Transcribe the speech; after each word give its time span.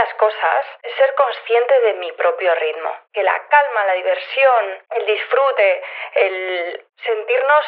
las 0.00 0.14
cosas 0.14 0.66
es 0.82 0.94
ser 0.94 1.14
consciente 1.14 1.80
de 1.80 1.94
mi 1.94 2.12
propio 2.12 2.54
ritmo. 2.54 2.90
Que 3.12 3.22
la 3.22 3.38
calma, 3.48 3.84
la 3.86 3.92
diversión, 3.94 4.64
el 4.90 5.06
disfrute, 5.06 5.82
el 6.14 6.86
sentirnos 7.04 7.64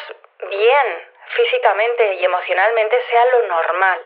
bien 0.49 0.87
físicamente 1.35 2.15
y 2.15 2.25
emocionalmente 2.25 2.97
sea 3.09 3.25
lo 3.25 3.47
normal. 3.47 4.05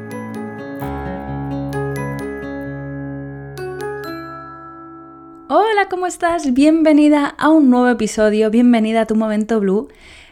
Hola, 5.81 5.89
¿cómo 5.89 6.05
estás? 6.05 6.53
Bienvenida 6.53 7.25
a 7.25 7.49
un 7.49 7.71
nuevo 7.71 7.89
episodio, 7.89 8.51
bienvenida 8.51 9.01
a 9.01 9.05
tu 9.07 9.15
momento 9.15 9.59
blue. 9.59 9.87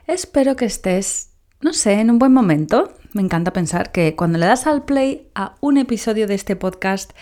Espero 0.06 0.56
que 0.56 0.66
estés, 0.66 1.32
no 1.60 1.74
sé, 1.74 1.94
en 1.94 2.12
un 2.12 2.20
buen 2.20 2.32
momento. 2.32 2.94
Me 3.14 3.24
encanta 3.24 3.52
pensar 3.52 3.92
que 3.92 4.16
cuando 4.16 4.38
le 4.38 4.46
das 4.46 4.68
al 4.68 4.86
play 4.86 5.28
a 5.34 5.56
un 5.60 5.80
episodio 5.80 6.28
de 6.28 6.36
este 6.36 6.56
podcast, 6.56 7.14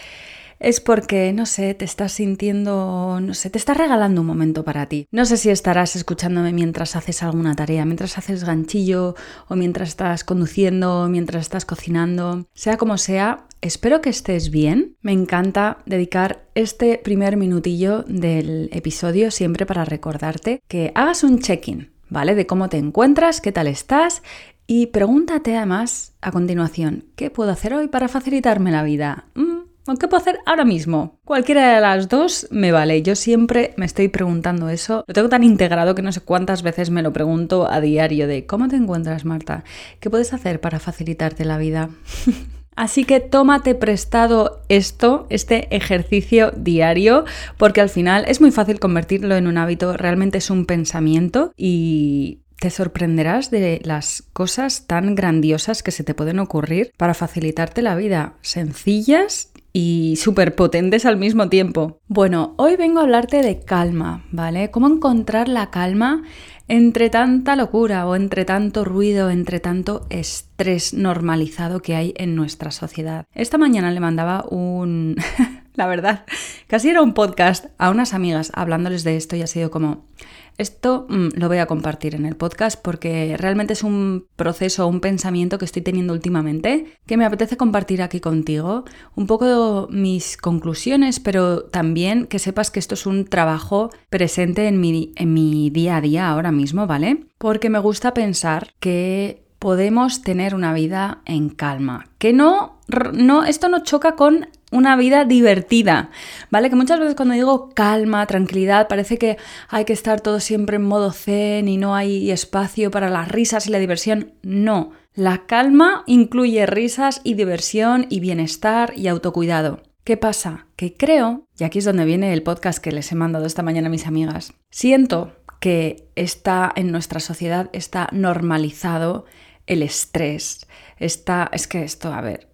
es 0.59 0.81
porque, 0.81 1.31
no 1.31 1.45
sé, 1.45 1.73
te 1.73 1.86
estás 1.86 2.11
sintiendo, 2.11 3.20
no 3.22 3.33
sé, 3.33 3.50
te 3.50 3.59
estás 3.59 3.78
regalando 3.78 4.20
un 4.20 4.28
momento 4.28 4.66
para 4.66 4.88
ti. 4.88 5.08
No 5.09 5.23
sé 5.23 5.38
si 5.38 5.50
estarás 5.50 5.95
escuchándome 5.95 6.52
mientras 6.52 6.98
haces 6.98 7.23
alguna 7.23 7.55
tarea, 7.55 7.86
mientras 7.86 8.17
haces 8.17 8.44
ganchillo 8.44 9.16
o 9.48 9.55
mientras 9.55 9.88
estás 9.88 10.25
conduciendo, 10.25 11.08
mientras 11.08 11.44
estás 11.44 11.64
cocinando, 11.64 12.45
sea 12.53 12.75
como 12.75 12.98
sea. 12.98 13.46
Espero 13.61 14.02
que 14.02 14.09
estés 14.09 14.52
bien. 14.52 14.95
Me 15.02 15.11
encanta 15.11 15.80
dedicar 15.86 16.45
este 16.55 17.00
primer 17.03 17.38
minutillo 17.38 18.03
del 18.03 18.69
episodio 18.72 19.31
siempre 19.31 19.66
para 19.66 19.86
recordarte 19.86 20.61
que 20.67 20.91
hagas 20.94 21.23
un 21.23 21.39
check-in, 21.39 21.91
¿vale? 22.09 22.36
De 22.36 22.45
cómo 22.45 22.69
te 22.69 22.77
encuentras, 22.77 23.41
qué 23.41 23.52
tal 23.52 23.67
estás 23.67 24.22
y 24.67 24.88
pregúntate 24.88 25.55
además 25.55 26.14
a 26.22 26.31
continuación, 26.31 27.05
¿qué 27.16 27.30
puedo 27.30 27.52
hacer 27.52 27.73
hoy 27.73 27.88
para 27.88 28.09
facilitarme 28.09 28.69
la 28.69 28.83
vida? 28.83 29.25
Mm, 29.36 29.95
¿Qué 29.95 30.09
puedo 30.09 30.21
hacer 30.21 30.39
ahora 30.45 30.66
mismo? 30.66 31.17
Cualquiera 31.23 31.75
de 31.75 31.81
las 31.81 32.09
dos 32.09 32.47
me 32.52 32.73
vale. 32.73 33.02
Yo 33.02 33.16
siempre 33.16 33.73
me 33.77 33.86
estoy 33.86 34.10
preguntando 34.10 34.67
eso. 34.67 35.05
Lo 35.08 35.14
tengo 35.14 35.30
tan 35.30 35.45
integrado 35.45 35.95
que 35.95 36.02
no 36.02 36.11
sé 36.11 36.20
cuántas 36.20 36.61
veces 36.61 36.89
me 36.89 37.02
lo 37.02 37.14
pregunto 37.14 37.71
a 37.71 37.80
diario 37.80 38.27
de 38.27 38.45
¿cómo 38.45 38.67
te 38.67 38.76
encuentras, 38.76 39.23
Marta? 39.23 39.64
¿Qué 40.02 40.10
puedes 40.10 40.33
hacer 40.33 40.60
para 40.60 40.80
facilitarte 40.80 41.45
la 41.45 41.58
vida? 41.58 41.89
Así 42.77 43.05
que 43.05 43.20
tómate 43.20 43.73
prestado 43.73 44.61
esto, 44.70 45.26
este 45.32 45.76
ejercicio 45.76 46.52
diario, 46.55 47.26
porque 47.58 47.82
al 47.82 47.89
final 47.89 48.23
es 48.27 48.39
muy 48.39 48.52
fácil 48.52 48.80
convertirlo 48.80 49.36
en 49.36 49.48
un 49.48 49.58
hábito, 49.58 49.98
realmente 49.98 50.38
es 50.38 50.52
un 50.52 50.67
pensamiento 50.67 51.52
y 51.58 52.42
te 52.60 52.70
sorprenderás 52.70 53.49
de 53.49 53.82
las 53.83 54.23
cosas 54.32 54.86
tan 54.86 55.16
grandiosas 55.16 55.82
que 55.82 55.92
se 55.92 56.04
te 56.04 56.14
pueden 56.14 56.37
ocurrir 56.37 56.92
para 56.98 57.16
facilitarte 57.16 57.82
la 57.82 57.95
vida, 57.95 58.33
sencillas 58.42 59.49
y 59.80 60.15
súper 60.15 60.55
potentes 60.55 61.05
al 61.05 61.17
mismo 61.17 61.49
tiempo. 61.49 61.99
Bueno, 62.08 62.55
hoy 62.58 62.77
vengo 62.77 62.99
a 62.99 63.04
hablarte 63.04 63.43
de 63.43 63.60
calma, 63.60 64.26
¿vale? 64.32 64.71
Cómo 64.71 64.88
encontrar 64.88 65.48
la 65.48 65.70
calma 65.70 66.23
entre 66.67 67.11
tanta 67.11 67.55
locura 67.55 68.08
o 68.08 68.16
entre 68.16 68.43
tanto 68.43 68.83
ruido, 68.86 69.30
entre 69.30 69.60
tanto 69.60 70.08
estrés 70.10 70.95
normalizado 70.95 71.83
que 71.83 71.95
hay 71.95 72.16
en 72.17 72.36
nuestra 72.36 72.71
sociedad. 72.71 73.27
Esta 73.36 73.60
mañana 73.60 73.92
le 73.92 73.99
mandaba 73.99 74.45
un... 74.49 75.16
la 75.76 75.86
verdad, 75.86 76.26
casi 76.66 76.89
era 76.89 77.04
un 77.04 77.14
podcast 77.14 77.67
a 77.77 77.92
unas 77.92 78.16
amigas 78.16 78.52
hablándoles 78.55 79.04
de 79.04 79.16
esto 79.16 79.36
y 79.36 79.43
ha 79.43 79.48
sido 79.48 79.70
como... 79.70 80.08
Esto 80.57 81.05
mm, 81.09 81.29
lo 81.35 81.47
voy 81.47 81.57
a 81.59 81.67
compartir 81.67 82.15
en 82.15 82.25
el 82.25 82.35
podcast 82.35 82.81
porque 82.81 83.35
realmente 83.37 83.73
es 83.73 83.83
un 83.83 84.27
proceso, 84.35 84.87
un 84.87 84.99
pensamiento 84.99 85.57
que 85.57 85.65
estoy 85.65 85.81
teniendo 85.81 86.13
últimamente 86.13 86.97
que 87.05 87.17
me 87.17 87.25
apetece 87.25 87.57
compartir 87.57 88.01
aquí 88.01 88.19
contigo. 88.19 88.85
Un 89.15 89.27
poco 89.27 89.87
mis 89.91 90.37
conclusiones, 90.37 91.19
pero 91.19 91.63
también 91.63 92.25
que 92.25 92.39
sepas 92.39 92.71
que 92.71 92.79
esto 92.79 92.95
es 92.95 93.05
un 93.05 93.25
trabajo 93.25 93.91
presente 94.09 94.67
en 94.67 94.79
mi, 94.79 95.13
en 95.15 95.33
mi 95.33 95.69
día 95.69 95.97
a 95.97 96.01
día 96.01 96.29
ahora 96.29 96.51
mismo, 96.51 96.87
¿vale? 96.87 97.25
Porque 97.37 97.69
me 97.69 97.79
gusta 97.79 98.13
pensar 98.13 98.73
que 98.79 99.43
podemos 99.59 100.21
tener 100.21 100.55
una 100.55 100.73
vida 100.73 101.21
en 101.25 101.49
calma, 101.49 102.09
que 102.17 102.33
no, 102.33 102.79
no 103.13 103.43
esto 103.43 103.69
no 103.69 103.83
choca 103.83 104.15
con 104.15 104.47
una 104.72 104.95
vida 104.95 105.26
divertida, 105.26 106.10
¿vale? 106.50 106.70
Que 106.70 106.76
muchas 106.76 107.00
veces 107.00 107.16
cuando 107.16 107.36
digo 107.36 107.70
calma, 107.73 108.26
tranquilidad, 108.26 108.88
parece 108.88 109.17
que 109.17 109.38
hay 109.70 109.86
que 109.86 109.94
estar 109.94 110.22
todo 110.22 110.39
siempre 110.39 110.76
en 110.76 110.83
modo 110.83 111.11
zen 111.11 111.67
y 111.67 111.78
no 111.78 111.95
hay 111.95 112.32
espacio 112.32 112.92
para 112.92 113.10
las 113.10 113.30
risas 113.30 113.67
y 113.67 113.72
la 113.72 113.80
diversión. 113.80 114.33
No, 114.44 114.92
la 115.14 115.45
calma 115.45 116.04
incluye 116.05 116.66
risas 116.66 117.22
y 117.23 117.36
diversión 117.36 118.05
y 118.10 118.20
bienestar 118.20 118.94
y 118.95 119.08
autocuidado. 119.08 119.82
¿Qué 120.04 120.16
pasa? 120.16 120.67
Que 120.76 120.95
creo, 120.95 121.48
y 121.58 121.64
aquí 121.64 121.80
es 121.80 121.86
donde 121.86 122.05
viene 122.05 122.32
el 122.34 122.44
podcast 122.44 122.80
que 122.80 122.92
les 122.92 123.11
he 123.11 123.16
mandado 123.16 123.45
esta 123.45 123.64
mañana 123.64 123.88
a 123.88 123.92
mis 123.92 124.08
amigas, 124.08 124.54
siento 124.70 125.34
que 125.60 126.08
está 126.16 126.72
en 126.76 126.92
nuestra 126.92 127.20
sociedad, 127.20 127.70
está 127.73 128.07
normalizado 128.12 129.25
el 129.66 129.84
estrés, 129.84 130.68
está, 130.98 131.50
es 131.51 131.68
que 131.68 131.84
esto, 131.84 132.13
a 132.13 132.22
ver, 132.22 132.48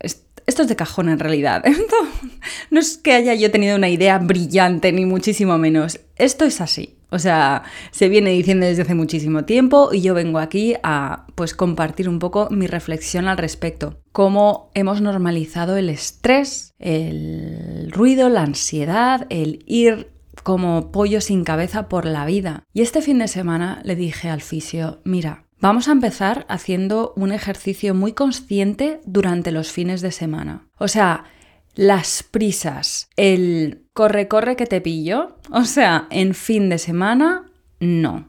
esto 0.46 0.64
es 0.64 0.68
de 0.68 0.76
cajón 0.76 1.10
en 1.10 1.20
realidad. 1.20 1.64
no 2.72 2.80
es 2.80 2.98
que 2.98 3.14
haya 3.14 3.34
yo 3.34 3.52
tenido 3.52 3.76
una 3.76 3.90
idea 3.90 4.18
brillante, 4.20 4.92
ni 4.92 5.06
muchísimo 5.06 5.58
menos. 5.58 6.00
Esto 6.16 6.46
es 6.46 6.62
así. 6.62 6.98
O 7.14 7.20
sea, 7.20 7.62
se 7.92 8.10
viene 8.10 8.32
diciendo 8.32 8.66
desde 8.66 8.82
hace 8.82 8.96
muchísimo 8.96 9.46
tiempo 9.46 9.90
y 9.94 10.02
yo 10.02 10.16
vengo 10.16 10.40
aquí 10.40 10.74
a 10.82 11.28
pues 11.36 11.54
compartir 11.54 12.10
un 12.10 12.18
poco 12.18 12.48
mi 12.50 12.66
reflexión 12.66 13.28
al 13.28 13.38
respecto. 13.38 14.02
Cómo 14.12 14.72
hemos 14.74 15.00
normalizado 15.00 15.78
el 15.78 15.90
estrés, 15.90 16.74
el 16.80 17.92
ruido, 17.92 18.30
la 18.30 18.42
ansiedad, 18.42 19.28
el 19.30 19.64
ir 19.68 20.12
como 20.42 20.92
pollo 20.92 21.22
sin 21.22 21.44
cabeza 21.44 21.88
por 21.88 22.06
la 22.06 22.26
vida. 22.26 22.64
Y 22.74 22.82
este 22.82 23.04
fin 23.04 23.20
de 23.20 23.28
semana 23.28 23.80
le 23.84 23.96
dije 23.96 24.30
al 24.30 24.42
fisio, 24.42 25.00
mira, 25.04 25.46
Vamos 25.64 25.88
a 25.88 25.94
empezar 25.94 26.46
haciendo 26.50 27.14
un 27.16 27.32
ejercicio 27.32 27.96
muy 27.96 28.12
consciente 28.12 29.00
durante 29.06 29.54
los 29.54 29.72
fines 29.72 30.02
de 30.02 30.12
semana. 30.12 30.68
O 30.78 30.90
sea, 30.90 31.24
las 31.74 32.22
prisas, 32.22 33.08
el 33.16 33.86
corre, 33.94 34.28
corre 34.28 34.58
que 34.58 34.66
te 34.66 34.82
pillo, 34.82 35.38
o 35.52 35.64
sea, 35.64 36.08
en 36.10 36.34
fin 36.34 36.68
de 36.68 36.80
semana, 36.80 37.50
no. 37.80 38.28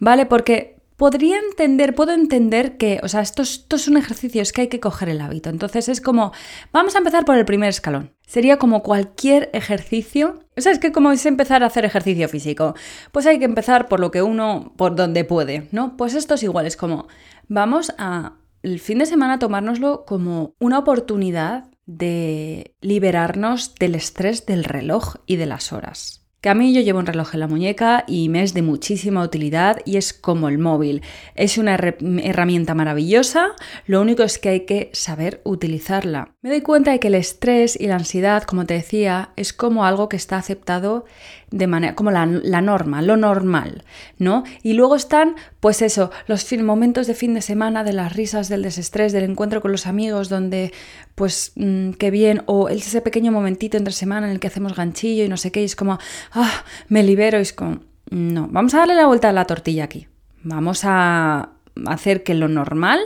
¿Vale? 0.00 0.26
Porque 0.26 0.77
podría 0.98 1.38
entender, 1.38 1.94
puedo 1.94 2.12
entender 2.12 2.76
que, 2.76 3.00
o 3.04 3.08
sea, 3.08 3.20
esto 3.20 3.40
es, 3.42 3.52
esto 3.52 3.76
es 3.76 3.86
un 3.86 3.96
ejercicio, 3.96 4.42
es 4.42 4.52
que 4.52 4.62
hay 4.62 4.68
que 4.68 4.80
coger 4.80 5.08
el 5.08 5.20
hábito. 5.20 5.48
Entonces 5.48 5.88
es 5.88 6.00
como, 6.00 6.32
vamos 6.72 6.96
a 6.96 6.98
empezar 6.98 7.24
por 7.24 7.38
el 7.38 7.44
primer 7.44 7.68
escalón. 7.70 8.12
Sería 8.26 8.58
como 8.58 8.82
cualquier 8.82 9.48
ejercicio. 9.54 10.40
O 10.56 10.60
sea, 10.60 10.72
es 10.72 10.80
que 10.80 10.90
como 10.90 11.12
es 11.12 11.24
empezar 11.24 11.62
a 11.62 11.66
hacer 11.66 11.84
ejercicio 11.84 12.28
físico, 12.28 12.74
pues 13.12 13.26
hay 13.26 13.38
que 13.38 13.44
empezar 13.44 13.86
por 13.86 14.00
lo 14.00 14.10
que 14.10 14.22
uno, 14.22 14.74
por 14.76 14.96
donde 14.96 15.24
puede, 15.24 15.68
¿no? 15.70 15.96
Pues 15.96 16.14
esto 16.14 16.34
es 16.34 16.42
igual, 16.42 16.66
es 16.66 16.76
como, 16.76 17.06
vamos 17.46 17.94
a 17.96 18.34
el 18.64 18.80
fin 18.80 18.98
de 18.98 19.06
semana 19.06 19.38
tomárnoslo 19.38 20.04
como 20.04 20.56
una 20.58 20.80
oportunidad 20.80 21.70
de 21.86 22.74
liberarnos 22.80 23.76
del 23.76 23.94
estrés 23.94 24.46
del 24.46 24.64
reloj 24.64 25.14
y 25.26 25.36
de 25.36 25.46
las 25.46 25.72
horas. 25.72 26.27
Que 26.40 26.50
a 26.50 26.54
mí 26.54 26.72
yo 26.72 26.80
llevo 26.80 27.00
un 27.00 27.06
reloj 27.06 27.34
en 27.34 27.40
la 27.40 27.48
muñeca 27.48 28.04
y 28.06 28.28
me 28.28 28.44
es 28.44 28.54
de 28.54 28.62
muchísima 28.62 29.24
utilidad 29.24 29.80
y 29.84 29.96
es 29.96 30.12
como 30.12 30.48
el 30.48 30.58
móvil. 30.58 31.02
Es 31.34 31.58
una 31.58 31.74
herramienta 31.74 32.74
maravillosa, 32.74 33.56
lo 33.86 34.00
único 34.00 34.22
es 34.22 34.38
que 34.38 34.50
hay 34.50 34.60
que 34.60 34.90
saber 34.92 35.40
utilizarla. 35.42 36.34
Me 36.40 36.50
doy 36.50 36.60
cuenta 36.60 36.92
de 36.92 37.00
que 37.00 37.08
el 37.08 37.16
estrés 37.16 37.78
y 37.80 37.88
la 37.88 37.96
ansiedad, 37.96 38.44
como 38.44 38.66
te 38.66 38.74
decía, 38.74 39.30
es 39.34 39.52
como 39.52 39.84
algo 39.84 40.08
que 40.08 40.16
está 40.16 40.36
aceptado 40.36 41.06
de 41.50 41.66
manera, 41.66 41.94
como 41.94 42.10
la, 42.10 42.26
norma, 42.26 43.02
lo 43.02 43.16
normal, 43.16 43.84
¿no? 44.18 44.44
Y 44.62 44.74
luego 44.74 44.96
están, 44.96 45.34
pues 45.60 45.82
eso, 45.82 46.10
los 46.26 46.46
momentos 46.62 47.06
de 47.06 47.14
fin 47.14 47.34
de 47.34 47.40
semana, 47.40 47.84
de 47.84 47.94
las 47.94 48.14
risas, 48.14 48.48
del 48.48 48.62
desestrés, 48.62 49.12
del 49.12 49.24
encuentro 49.24 49.60
con 49.60 49.72
los 49.72 49.86
amigos, 49.86 50.28
donde, 50.28 50.72
pues, 51.18 51.50
mm, 51.56 51.90
qué 51.98 52.12
bien, 52.12 52.44
o 52.46 52.68
ese 52.68 53.02
pequeño 53.02 53.32
momentito 53.32 53.76
entre 53.76 53.92
semana 53.92 54.28
en 54.28 54.32
el 54.32 54.38
que 54.38 54.46
hacemos 54.46 54.76
ganchillo 54.76 55.24
y 55.24 55.28
no 55.28 55.36
sé 55.36 55.50
qué, 55.50 55.60
y 55.60 55.64
es 55.64 55.74
como, 55.74 55.98
ah, 56.30 56.64
me 56.86 57.02
libero, 57.02 57.38
y 57.38 57.42
es 57.42 57.52
como, 57.52 57.80
no, 58.10 58.46
vamos 58.52 58.72
a 58.74 58.78
darle 58.78 58.94
la 58.94 59.08
vuelta 59.08 59.28
a 59.28 59.32
la 59.32 59.44
tortilla 59.44 59.82
aquí. 59.82 60.06
Vamos 60.44 60.82
a 60.84 61.50
hacer 61.86 62.22
que 62.22 62.34
lo 62.34 62.46
normal 62.46 63.00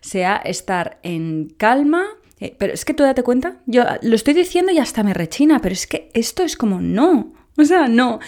sea 0.00 0.36
estar 0.36 0.98
en 1.02 1.52
calma, 1.58 2.06
eh, 2.40 2.56
pero 2.58 2.72
es 2.72 2.86
que 2.86 2.94
tú 2.94 3.02
date 3.02 3.22
cuenta, 3.22 3.58
yo 3.66 3.84
lo 4.00 4.14
estoy 4.14 4.32
diciendo 4.32 4.72
y 4.72 4.78
hasta 4.78 5.02
me 5.02 5.12
rechina, 5.12 5.58
pero 5.60 5.74
es 5.74 5.86
que 5.86 6.10
esto 6.14 6.42
es 6.42 6.56
como 6.56 6.80
no. 6.80 7.34
O 7.60 7.64
sea, 7.64 7.88
no. 7.88 8.20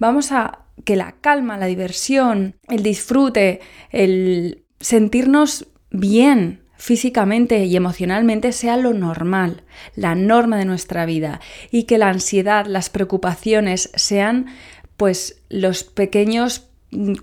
Vamos 0.00 0.32
a 0.32 0.64
que 0.84 0.96
la 0.96 1.12
calma, 1.12 1.56
la 1.56 1.66
diversión, 1.66 2.56
el 2.68 2.82
disfrute, 2.82 3.60
el 3.90 4.64
sentirnos 4.80 5.68
bien 5.90 6.61
físicamente 6.82 7.64
y 7.64 7.76
emocionalmente 7.76 8.50
sea 8.50 8.76
lo 8.76 8.92
normal, 8.92 9.62
la 9.94 10.16
norma 10.16 10.58
de 10.58 10.64
nuestra 10.64 11.06
vida 11.06 11.40
y 11.70 11.84
que 11.84 11.96
la 11.96 12.08
ansiedad, 12.08 12.66
las 12.66 12.90
preocupaciones 12.90 13.92
sean 13.94 14.46
pues 14.96 15.40
los 15.48 15.84
pequeños 15.84 16.66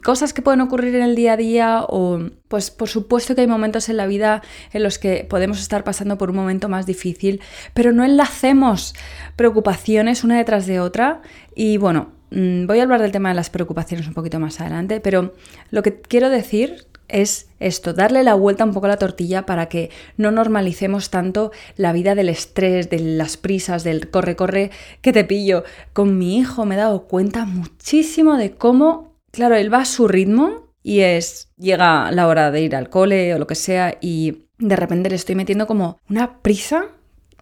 cosas 0.02 0.32
que 0.32 0.42
pueden 0.42 0.62
ocurrir 0.62 0.96
en 0.96 1.02
el 1.02 1.14
día 1.14 1.34
a 1.34 1.38
día 1.38 1.86
o 1.90 2.30
pues 2.48 2.72
por 2.72 2.88
supuesto 2.88 3.36
que 3.36 3.42
hay 3.42 3.48
momentos 3.48 3.90
en 3.90 3.98
la 3.98 4.08
vida 4.08 4.42
en 4.72 4.82
los 4.82 4.98
que 4.98 5.28
podemos 5.30 5.60
estar 5.60 5.84
pasando 5.84 6.18
por 6.18 6.30
un 6.30 6.38
momento 6.38 6.70
más 6.70 6.86
difícil, 6.86 7.42
pero 7.74 7.92
no 7.92 8.06
enlacemos 8.06 8.96
preocupaciones 9.36 10.24
una 10.24 10.38
detrás 10.38 10.68
de 10.68 10.80
otra. 10.80 11.22
Y 11.54 11.76
bueno, 11.76 12.14
mm, 12.32 12.66
voy 12.66 12.80
a 12.80 12.84
hablar 12.84 13.02
del 13.02 13.12
tema 13.12 13.28
de 13.28 13.36
las 13.36 13.50
preocupaciones 13.50 14.08
un 14.08 14.14
poquito 14.14 14.40
más 14.40 14.62
adelante, 14.62 15.02
pero 15.02 15.34
lo 15.70 15.84
que 15.84 16.00
quiero 16.00 16.30
decir 16.30 16.88
es 17.10 17.50
esto, 17.60 17.94
darle 17.94 18.24
la 18.24 18.36
vuelta 18.36 18.64
un 18.64 18.74
poco 18.74 18.86
a 18.86 18.90
la 18.90 18.98
tortilla 18.98 19.46
para 19.46 19.68
que 19.68 19.90
no 20.16 20.32
normalicemos 20.32 21.10
tanto 21.10 21.52
la 21.76 21.92
vida 21.92 22.16
del 22.16 22.30
estrés, 22.30 22.90
de 22.90 23.00
las 23.00 23.36
prisas, 23.36 23.84
del 23.84 24.10
corre, 24.10 24.36
corre, 24.36 24.72
que 25.02 25.12
te 25.12 25.26
pillo. 25.26 25.64
Con 25.94 26.18
mi 26.18 26.38
hijo 26.38 26.66
me 26.66 26.76
he 26.76 26.78
dado 26.78 27.04
cuenta 27.04 27.46
muchísimo 27.46 28.38
de 28.38 28.52
cómo 28.52 29.10
claro, 29.32 29.56
él 29.56 29.74
va 29.74 29.82
a 29.82 29.86
su 29.86 30.08
ritmo 30.08 30.68
y 30.84 31.02
es, 31.02 31.50
llega 31.58 32.12
la 32.12 32.28
hora 32.28 32.52
de 32.52 32.62
ir 32.62 32.76
al 32.76 32.90
cole 32.90 33.34
o 33.34 33.40
lo 33.40 33.48
que 33.48 33.56
sea 33.56 33.98
y 34.02 34.46
de 34.58 34.76
repente 34.76 35.10
le 35.10 35.16
estoy 35.16 35.36
metiendo 35.36 35.68
como 35.68 36.00
una 36.10 36.42
prisa 36.42 36.88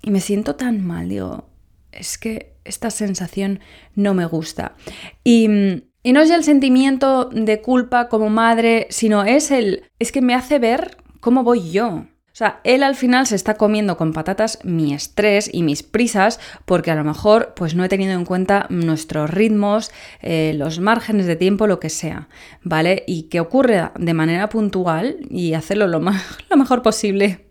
y 0.02 0.12
me 0.12 0.22
siento 0.22 0.56
tan 0.56 0.86
mal, 0.86 1.10
digo, 1.10 1.50
es 1.92 2.18
que 2.18 2.56
esta 2.63 2.92
sensación 2.92 3.60
no 3.96 4.13
me 4.13 4.25
gusta. 4.25 4.75
Y, 5.24 5.84
y 6.07 6.13
no 6.13 6.21
es 6.21 6.30
el 6.30 6.45
sentimiento 6.45 7.25
de 7.25 7.59
culpa 7.59 8.07
como 8.07 8.30
madre, 8.30 8.88
sino 8.89 9.25
es 9.25 9.51
el, 9.51 9.83
es 10.00 10.13
que 10.13 10.21
me 10.21 10.36
hace 10.36 10.57
ver 10.57 10.95
cómo 11.19 11.44
voy 11.44 11.69
yo. 11.69 11.88
O 11.88 12.07
sea, 12.31 12.62
él 12.63 12.83
al 12.83 12.95
final 12.95 13.27
se 13.27 13.36
está 13.36 13.56
comiendo 13.56 13.98
con 13.98 14.13
patatas 14.13 14.59
mi 14.63 14.94
estrés 14.94 15.50
y 15.51 15.63
mis 15.63 15.83
prisas 15.83 16.39
porque 16.63 16.92
a 16.92 16.95
lo 16.95 17.04
mejor 17.04 17.51
pues 17.57 17.75
no 17.75 17.83
he 17.83 17.89
tenido 17.89 18.13
en 18.13 18.24
cuenta 18.24 18.68
nuestros 18.69 19.30
ritmos, 19.30 19.92
eh, 20.21 20.54
los 20.56 20.80
márgenes 20.80 21.25
de 21.25 21.36
tiempo, 21.36 21.68
lo 21.68 21.81
que 21.81 21.89
sea, 21.89 22.30
¿vale? 22.63 23.03
Y 23.06 23.24
que 23.24 23.42
ocurre 23.42 23.89
de 24.00 24.13
manera 24.13 24.48
puntual 24.48 25.18
y 25.30 25.56
hacerlo 25.56 25.88
lo, 25.88 26.00
lo 26.50 26.56
mejor 26.56 26.83
posible, 26.83 27.50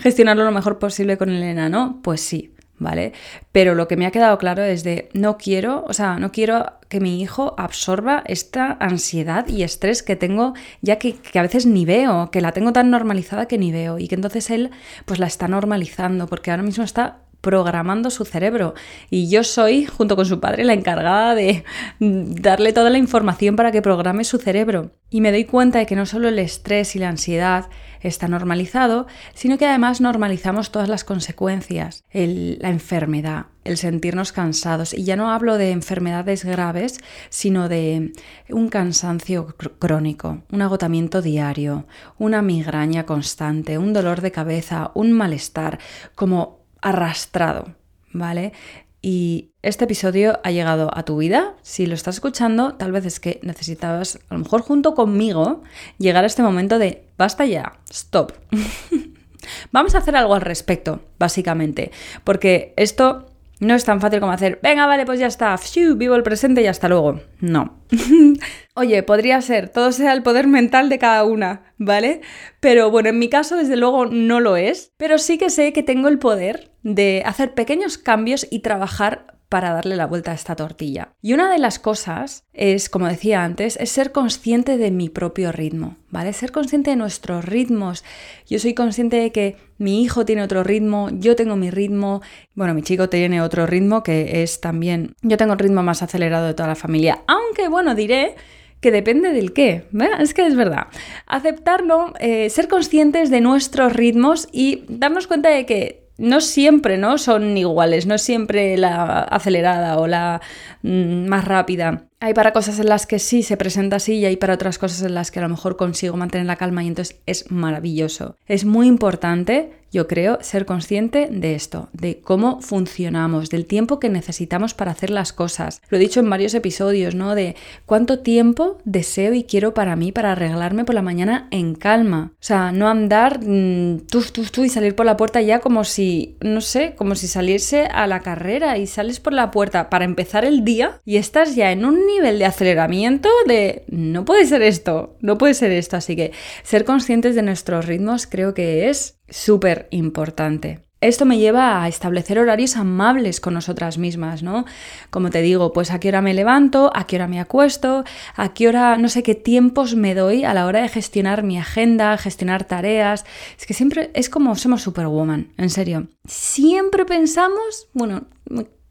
gestionarlo 0.00 0.42
lo 0.42 0.50
mejor 0.50 0.80
posible 0.80 1.16
con 1.16 1.30
el 1.30 1.44
enano, 1.44 2.00
pues 2.02 2.22
sí, 2.22 2.53
¿vale? 2.84 3.12
Pero 3.50 3.74
lo 3.74 3.88
que 3.88 3.96
me 3.96 4.06
ha 4.06 4.12
quedado 4.12 4.38
claro 4.38 4.62
es 4.62 4.84
de 4.84 5.08
no 5.12 5.36
quiero, 5.36 5.84
o 5.88 5.92
sea, 5.92 6.20
no 6.20 6.30
quiero 6.30 6.74
que 6.88 7.00
mi 7.00 7.20
hijo 7.20 7.56
absorba 7.58 8.22
esta 8.26 8.76
ansiedad 8.78 9.48
y 9.48 9.64
estrés 9.64 10.04
que 10.04 10.14
tengo 10.14 10.54
ya 10.80 10.98
que, 10.98 11.16
a 11.34 11.42
veces 11.42 11.66
ni 11.66 11.84
veo, 11.84 12.30
que 12.30 12.40
la 12.40 12.52
tengo 12.52 12.72
tan 12.72 12.90
normalizada 12.90 13.46
que 13.46 13.58
ni 13.58 13.72
veo 13.72 13.98
y 13.98 14.06
que 14.06 14.14
entonces 14.14 14.48
él 14.50 14.70
pues 15.06 15.18
la 15.18 15.26
está 15.26 15.48
normalizando 15.48 16.28
porque 16.28 16.52
ahora 16.52 16.62
mismo 16.62 16.84
está 16.84 17.23
programando 17.44 18.10
su 18.10 18.24
cerebro. 18.24 18.74
Y 19.10 19.28
yo 19.28 19.44
soy, 19.44 19.84
junto 19.84 20.16
con 20.16 20.26
su 20.26 20.40
padre, 20.40 20.64
la 20.64 20.72
encargada 20.72 21.36
de 21.36 21.62
darle 22.00 22.72
toda 22.72 22.90
la 22.90 22.98
información 22.98 23.54
para 23.54 23.70
que 23.70 23.82
programe 23.82 24.24
su 24.24 24.38
cerebro. 24.38 24.90
Y 25.10 25.20
me 25.20 25.30
doy 25.30 25.44
cuenta 25.44 25.78
de 25.78 25.86
que 25.86 25.94
no 25.94 26.06
solo 26.06 26.26
el 26.26 26.40
estrés 26.40 26.96
y 26.96 26.98
la 26.98 27.10
ansiedad 27.10 27.66
está 28.00 28.26
normalizado, 28.26 29.06
sino 29.34 29.58
que 29.58 29.66
además 29.66 30.00
normalizamos 30.00 30.72
todas 30.72 30.88
las 30.88 31.04
consecuencias, 31.04 32.04
la 32.12 32.68
enfermedad, 32.68 33.46
el 33.64 33.76
sentirnos 33.76 34.32
cansados. 34.32 34.92
Y 34.92 35.04
ya 35.04 35.16
no 35.16 35.30
hablo 35.30 35.56
de 35.56 35.70
enfermedades 35.70 36.44
graves, 36.44 36.98
sino 37.28 37.68
de 37.68 38.12
un 38.50 38.68
cansancio 38.68 39.54
crónico, 39.78 40.42
un 40.50 40.62
agotamiento 40.62 41.22
diario, 41.22 41.86
una 42.18 42.42
migraña 42.42 43.06
constante, 43.06 43.78
un 43.78 43.92
dolor 43.92 44.20
de 44.20 44.32
cabeza, 44.32 44.90
un 44.94 45.12
malestar, 45.12 45.78
como 46.14 46.63
arrastrado, 46.84 47.74
¿vale? 48.12 48.52
Y 49.00 49.50
este 49.62 49.84
episodio 49.84 50.38
ha 50.44 50.50
llegado 50.50 50.90
a 50.94 51.04
tu 51.04 51.16
vida. 51.16 51.56
Si 51.62 51.86
lo 51.86 51.94
estás 51.94 52.16
escuchando, 52.16 52.74
tal 52.74 52.92
vez 52.92 53.04
es 53.04 53.20
que 53.20 53.40
necesitabas, 53.42 54.18
a 54.28 54.34
lo 54.34 54.40
mejor 54.40 54.62
junto 54.62 54.94
conmigo, 54.94 55.62
llegar 55.98 56.24
a 56.24 56.26
este 56.26 56.42
momento 56.42 56.78
de 56.78 57.06
basta 57.18 57.44
ya, 57.44 57.78
stop. 57.90 58.32
Vamos 59.72 59.94
a 59.94 59.98
hacer 59.98 60.16
algo 60.16 60.34
al 60.34 60.40
respecto, 60.40 61.00
básicamente, 61.18 61.90
porque 62.22 62.72
esto 62.76 63.26
no 63.64 63.74
es 63.74 63.84
tan 63.84 64.00
fácil 64.00 64.20
como 64.20 64.32
hacer, 64.32 64.58
venga, 64.62 64.86
vale, 64.86 65.06
pues 65.06 65.18
ya 65.18 65.26
está, 65.26 65.56
vivo 65.96 66.14
el 66.14 66.22
presente 66.22 66.62
y 66.62 66.66
hasta 66.66 66.88
luego. 66.88 67.20
No. 67.40 67.78
Oye, 68.74 69.02
podría 69.02 69.40
ser, 69.40 69.68
todo 69.68 69.92
sea 69.92 70.12
el 70.12 70.22
poder 70.22 70.46
mental 70.46 70.88
de 70.88 70.98
cada 70.98 71.24
una, 71.24 71.74
¿vale? 71.78 72.20
Pero 72.60 72.90
bueno, 72.90 73.08
en 73.08 73.18
mi 73.18 73.28
caso 73.28 73.56
desde 73.56 73.76
luego 73.76 74.06
no 74.06 74.40
lo 74.40 74.56
es, 74.56 74.92
pero 74.96 75.18
sí 75.18 75.38
que 75.38 75.50
sé 75.50 75.72
que 75.72 75.82
tengo 75.82 76.08
el 76.08 76.18
poder 76.18 76.72
de 76.82 77.22
hacer 77.24 77.54
pequeños 77.54 77.98
cambios 77.98 78.46
y 78.50 78.60
trabajar 78.60 79.38
para 79.54 79.72
darle 79.72 79.94
la 79.94 80.06
vuelta 80.06 80.32
a 80.32 80.34
esta 80.34 80.56
tortilla. 80.56 81.10
Y 81.22 81.32
una 81.32 81.48
de 81.48 81.60
las 81.60 81.78
cosas 81.78 82.42
es, 82.54 82.88
como 82.88 83.06
decía 83.06 83.44
antes, 83.44 83.78
es 83.80 83.88
ser 83.88 84.10
consciente 84.10 84.78
de 84.78 84.90
mi 84.90 85.08
propio 85.08 85.52
ritmo, 85.52 85.94
¿vale? 86.10 86.32
Ser 86.32 86.50
consciente 86.50 86.90
de 86.90 86.96
nuestros 86.96 87.44
ritmos. 87.44 88.02
Yo 88.48 88.58
soy 88.58 88.74
consciente 88.74 89.16
de 89.16 89.30
que 89.30 89.56
mi 89.78 90.02
hijo 90.02 90.24
tiene 90.24 90.42
otro 90.42 90.64
ritmo, 90.64 91.08
yo 91.12 91.36
tengo 91.36 91.54
mi 91.54 91.70
ritmo, 91.70 92.20
bueno, 92.56 92.74
mi 92.74 92.82
chico 92.82 93.08
tiene 93.08 93.42
otro 93.42 93.64
ritmo 93.64 94.02
que 94.02 94.42
es 94.42 94.60
también, 94.60 95.14
yo 95.22 95.36
tengo 95.36 95.52
el 95.52 95.60
ritmo 95.60 95.84
más 95.84 96.02
acelerado 96.02 96.48
de 96.48 96.54
toda 96.54 96.70
la 96.70 96.74
familia, 96.74 97.22
aunque 97.28 97.68
bueno, 97.68 97.94
diré 97.94 98.34
que 98.80 98.90
depende 98.90 99.32
del 99.32 99.52
qué. 99.52 99.86
Es 100.18 100.34
que 100.34 100.48
es 100.48 100.56
verdad. 100.56 100.88
Aceptarlo, 101.26 102.12
eh, 102.18 102.50
ser 102.50 102.66
conscientes 102.66 103.30
de 103.30 103.40
nuestros 103.40 103.92
ritmos 103.92 104.48
y 104.50 104.82
darnos 104.88 105.28
cuenta 105.28 105.50
de 105.50 105.64
que 105.64 106.03
no 106.18 106.40
siempre, 106.40 106.96
¿no? 106.98 107.18
Son 107.18 107.56
iguales, 107.56 108.06
no 108.06 108.18
siempre 108.18 108.76
la 108.76 109.20
acelerada 109.20 109.98
o 109.98 110.06
la 110.06 110.40
mm, 110.82 111.26
más 111.26 111.44
rápida. 111.44 112.08
Hay 112.24 112.32
para 112.32 112.54
cosas 112.54 112.78
en 112.78 112.88
las 112.88 113.04
que 113.04 113.18
sí 113.18 113.42
se 113.42 113.58
presenta 113.58 113.96
así 113.96 114.14
y 114.14 114.24
hay 114.24 114.38
para 114.38 114.54
otras 114.54 114.78
cosas 114.78 115.02
en 115.02 115.12
las 115.12 115.30
que 115.30 115.40
a 115.40 115.42
lo 115.42 115.50
mejor 115.50 115.76
consigo 115.76 116.16
mantener 116.16 116.46
la 116.46 116.56
calma 116.56 116.82
y 116.82 116.88
entonces 116.88 117.18
es 117.26 117.50
maravilloso. 117.50 118.34
Es 118.48 118.64
muy 118.64 118.86
importante, 118.86 119.72
yo 119.92 120.08
creo, 120.08 120.38
ser 120.40 120.64
consciente 120.64 121.28
de 121.30 121.54
esto, 121.54 121.90
de 121.92 122.20
cómo 122.20 122.62
funcionamos, 122.62 123.50
del 123.50 123.66
tiempo 123.66 124.00
que 124.00 124.08
necesitamos 124.08 124.72
para 124.72 124.92
hacer 124.92 125.10
las 125.10 125.34
cosas. 125.34 125.82
Lo 125.90 125.98
he 125.98 126.00
dicho 126.00 126.18
en 126.18 126.30
varios 126.30 126.54
episodios, 126.54 127.14
¿no? 127.14 127.34
De 127.34 127.56
cuánto 127.84 128.20
tiempo 128.20 128.78
deseo 128.86 129.34
y 129.34 129.44
quiero 129.44 129.74
para 129.74 129.94
mí 129.94 130.10
para 130.10 130.32
arreglarme 130.32 130.86
por 130.86 130.94
la 130.94 131.02
mañana 131.02 131.46
en 131.50 131.74
calma. 131.74 132.32
O 132.32 132.36
sea, 132.42 132.72
no 132.72 132.88
andar 132.88 133.38
tú, 133.38 134.22
tú, 134.32 134.44
tú 134.50 134.64
y 134.64 134.70
salir 134.70 134.94
por 134.94 135.04
la 135.04 135.18
puerta 135.18 135.42
ya 135.42 135.60
como 135.60 135.84
si, 135.84 136.38
no 136.40 136.62
sé, 136.62 136.94
como 136.96 137.16
si 137.16 137.28
saliese 137.28 137.82
a 137.84 138.06
la 138.06 138.20
carrera 138.20 138.78
y 138.78 138.86
sales 138.86 139.20
por 139.20 139.34
la 139.34 139.50
puerta 139.50 139.90
para 139.90 140.06
empezar 140.06 140.46
el 140.46 140.64
día 140.64 141.02
y 141.04 141.18
estás 141.18 141.54
ya 141.54 141.70
en 141.70 141.84
un 141.84 142.13
nivel 142.14 142.38
de 142.38 142.46
aceleramiento 142.46 143.28
de 143.46 143.84
no 143.88 144.24
puede 144.24 144.46
ser 144.46 144.62
esto, 144.62 145.16
no 145.20 145.38
puede 145.38 145.54
ser 145.54 145.70
esto. 145.72 145.96
Así 145.96 146.16
que 146.16 146.32
ser 146.62 146.84
conscientes 146.84 147.34
de 147.34 147.42
nuestros 147.42 147.86
ritmos 147.86 148.26
creo 148.26 148.54
que 148.54 148.88
es 148.88 149.18
súper 149.28 149.88
importante. 149.90 150.80
Esto 151.04 151.26
me 151.26 151.36
lleva 151.36 151.82
a 151.82 151.88
establecer 151.88 152.38
horarios 152.38 152.76
amables 152.76 153.38
con 153.38 153.52
nosotras 153.52 153.98
mismas, 153.98 154.42
¿no? 154.42 154.64
Como 155.10 155.28
te 155.28 155.42
digo, 155.42 155.74
pues 155.74 155.90
a 155.90 156.00
qué 156.00 156.08
hora 156.08 156.22
me 156.22 156.32
levanto, 156.32 156.90
a 156.94 157.06
qué 157.06 157.16
hora 157.16 157.28
me 157.28 157.40
acuesto, 157.40 158.04
a 158.34 158.54
qué 158.54 158.68
hora, 158.68 158.96
no 158.96 159.10
sé 159.10 159.22
qué 159.22 159.34
tiempos 159.34 159.96
me 159.96 160.14
doy 160.14 160.44
a 160.44 160.54
la 160.54 160.64
hora 160.64 160.80
de 160.80 160.88
gestionar 160.88 161.42
mi 161.42 161.58
agenda, 161.58 162.16
gestionar 162.16 162.64
tareas. 162.64 163.26
Es 163.58 163.66
que 163.66 163.74
siempre 163.74 164.12
es 164.14 164.30
como 164.30 164.56
somos 164.56 164.80
superwoman, 164.80 165.52
en 165.58 165.68
serio. 165.68 166.08
Siempre 166.24 167.04
pensamos, 167.04 167.88
bueno, 167.92 168.24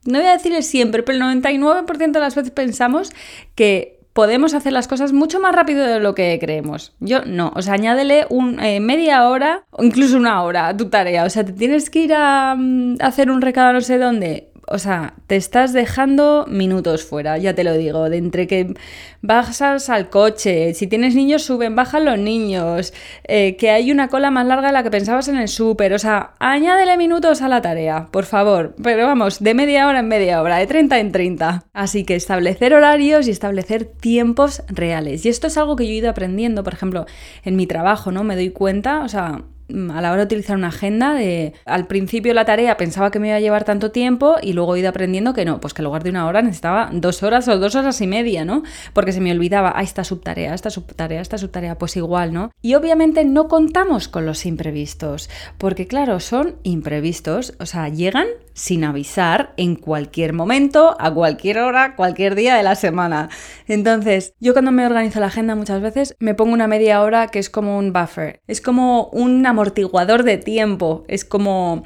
no 0.06 0.20
voy 0.20 0.28
a 0.28 0.34
decirle 0.34 0.62
siempre, 0.62 1.04
pero 1.04 1.18
el 1.18 1.42
99% 1.42 2.12
de 2.12 2.20
las 2.20 2.36
veces 2.36 2.52
pensamos 2.52 3.12
que 3.56 4.00
podemos 4.14 4.54
hacer 4.54 4.74
las 4.74 4.88
cosas 4.88 5.12
mucho 5.12 5.40
más 5.40 5.56
rápido 5.56 5.86
de 5.86 6.00
lo 6.00 6.14
que 6.16 6.38
creemos. 6.40 6.94
Yo 7.00 7.26
no, 7.26 7.52
o 7.56 7.62
sea, 7.62 7.74
añádele 7.74 8.28
un, 8.30 8.60
eh, 8.60 8.80
media 8.80 9.28
hora 9.28 9.64
o 9.72 9.84
incluso 9.84 10.18
una 10.18 10.44
hora 10.44 10.68
a 10.68 10.78
tu 10.78 10.90
tarea. 10.90 11.26
O 11.26 11.30
sea, 11.30 11.44
te 11.44 11.52
tienes 11.52 11.90
que 11.90 12.00
ir 12.00 12.14
a, 12.14 12.56
mm, 12.56 12.98
a 13.00 13.08
hacer 13.08 13.32
un 13.32 13.42
recado 13.42 13.74
no 13.74 13.82
sé 13.82 13.98
dónde 13.98 14.53
o 14.74 14.80
sea, 14.80 15.14
te 15.28 15.36
estás 15.36 15.72
dejando 15.72 16.46
minutos 16.50 17.04
fuera, 17.04 17.38
ya 17.38 17.54
te 17.54 17.64
lo 17.64 17.74
digo, 17.74 18.10
de 18.10 18.18
entre 18.18 18.48
que 18.48 18.74
bajas 19.22 19.88
al 19.90 20.10
coche, 20.10 20.74
si 20.74 20.88
tienes 20.88 21.14
niños 21.14 21.44
suben, 21.44 21.76
bajan 21.76 22.06
los 22.06 22.18
niños, 22.18 22.92
eh, 23.26 23.56
que 23.56 23.70
hay 23.70 23.92
una 23.92 24.08
cola 24.08 24.32
más 24.32 24.48
larga 24.48 24.68
de 24.68 24.74
la 24.74 24.82
que 24.82 24.90
pensabas 24.90 25.28
en 25.28 25.38
el 25.38 25.48
súper, 25.48 25.94
o 25.94 26.00
sea, 26.00 26.32
añádele 26.40 26.98
minutos 26.98 27.44
a 27.44 27.48
la 27.48 27.62
tarea, 27.62 28.08
por 28.10 28.26
favor, 28.26 28.76
pero 28.82 29.06
vamos, 29.06 29.44
de 29.44 29.54
media 29.54 29.88
hora 29.88 30.00
en 30.00 30.08
media 30.08 30.42
hora, 30.42 30.58
de 30.58 30.66
30 30.66 31.00
en 31.00 31.12
30. 31.12 31.66
Así 31.72 32.04
que 32.04 32.16
establecer 32.16 32.74
horarios 32.74 33.28
y 33.28 33.32
establecer 33.32 33.86
tiempos 33.86 34.64
reales. 34.70 35.24
Y 35.26 35.30
esto 35.30 35.46
es 35.46 35.58
algo 35.58 35.76
que 35.76 35.86
yo 35.86 35.92
he 35.92 35.98
ido 35.98 36.10
aprendiendo, 36.10 36.64
por 36.64 36.74
ejemplo, 36.74 37.06
en 37.44 37.56
mi 37.56 37.68
trabajo, 37.68 38.12
¿no? 38.12 38.24
Me 38.24 38.36
doy 38.36 38.50
cuenta, 38.50 39.02
o 39.04 39.08
sea, 39.08 39.44
a 39.70 40.02
la 40.02 40.12
hora 40.12 40.18
de 40.18 40.26
utilizar 40.26 40.58
una 40.58 40.68
agenda 40.68 41.14
de 41.14 41.54
al 41.66 41.88
principio 41.88 42.34
la 42.34 42.46
tarea 42.46 42.78
pensaba 42.78 43.12
que 43.12 43.20
me 43.20 43.30
iba 43.30 43.38
a 43.38 43.40
llevar 43.40 43.64
tanto 43.64 43.92
tiempo 43.92 44.36
y 44.42 44.54
luego 44.54 44.76
he 44.76 44.80
ido 44.80 44.90
aprendiendo 44.90 45.34
que 45.34 45.46
no, 45.46 45.60
pues 45.60 45.74
que 45.74 45.82
en 45.82 45.86
lugar 45.86 46.04
de 46.04 46.10
una 46.10 46.28
hora 46.28 46.42
necesitaba 46.42 46.90
dos 46.92 47.24
horas 47.24 47.48
o 47.48 47.58
dos 47.58 47.76
horas 47.76 48.00
y 48.02 48.08
media, 48.08 48.46
¿no? 48.46 48.64
Porque 48.94 49.12
se 49.12 49.22
me 49.22 49.32
olvidaba, 49.32 49.74
ah, 49.76 49.84
esta 49.84 50.04
subtarea, 50.04 50.54
esta 50.54 50.70
subtarea, 50.70 51.22
esta 51.22 51.38
subtarea, 51.38 51.78
pues 51.78 51.96
igual, 51.98 52.34
¿no? 52.34 52.52
Y 52.62 52.76
obviamente 52.76 53.26
no 53.26 53.48
contamos 53.48 54.08
con 54.08 54.26
los 54.26 54.46
imprevistos, 54.46 55.30
porque 55.58 55.88
claro, 55.88 56.20
son 56.20 56.56
imprevistos, 56.64 57.54
o 57.60 57.66
sea, 57.66 57.90
llegan 57.90 58.28
sin 58.54 58.84
avisar 58.84 59.54
en 59.58 59.76
cualquier 59.76 60.34
momento, 60.34 60.96
a 61.00 61.12
cualquier 61.12 61.60
hora, 61.60 61.96
cualquier 61.96 62.36
día 62.36 62.56
de 62.56 62.64
la 62.64 62.76
semana. 62.76 63.30
Entonces, 63.68 64.34
yo 64.40 64.54
cuando 64.54 64.72
me 64.72 64.86
organizo 64.86 65.20
la 65.20 65.28
agenda 65.28 65.56
muchas 65.56 65.82
veces 65.82 66.16
me 66.20 66.36
pongo 66.36 66.54
una 66.54 66.68
media 66.68 67.02
hora 67.02 67.28
que 67.28 67.40
es 67.40 67.50
como 67.50 67.78
un 67.78 67.94
buffer, 67.94 68.42
es 68.48 68.62
como 68.62 69.08
un 69.08 69.46
amortiguador 69.46 70.24
de 70.24 70.38
tiempo, 70.38 71.04
es 71.08 71.26
como 71.26 71.84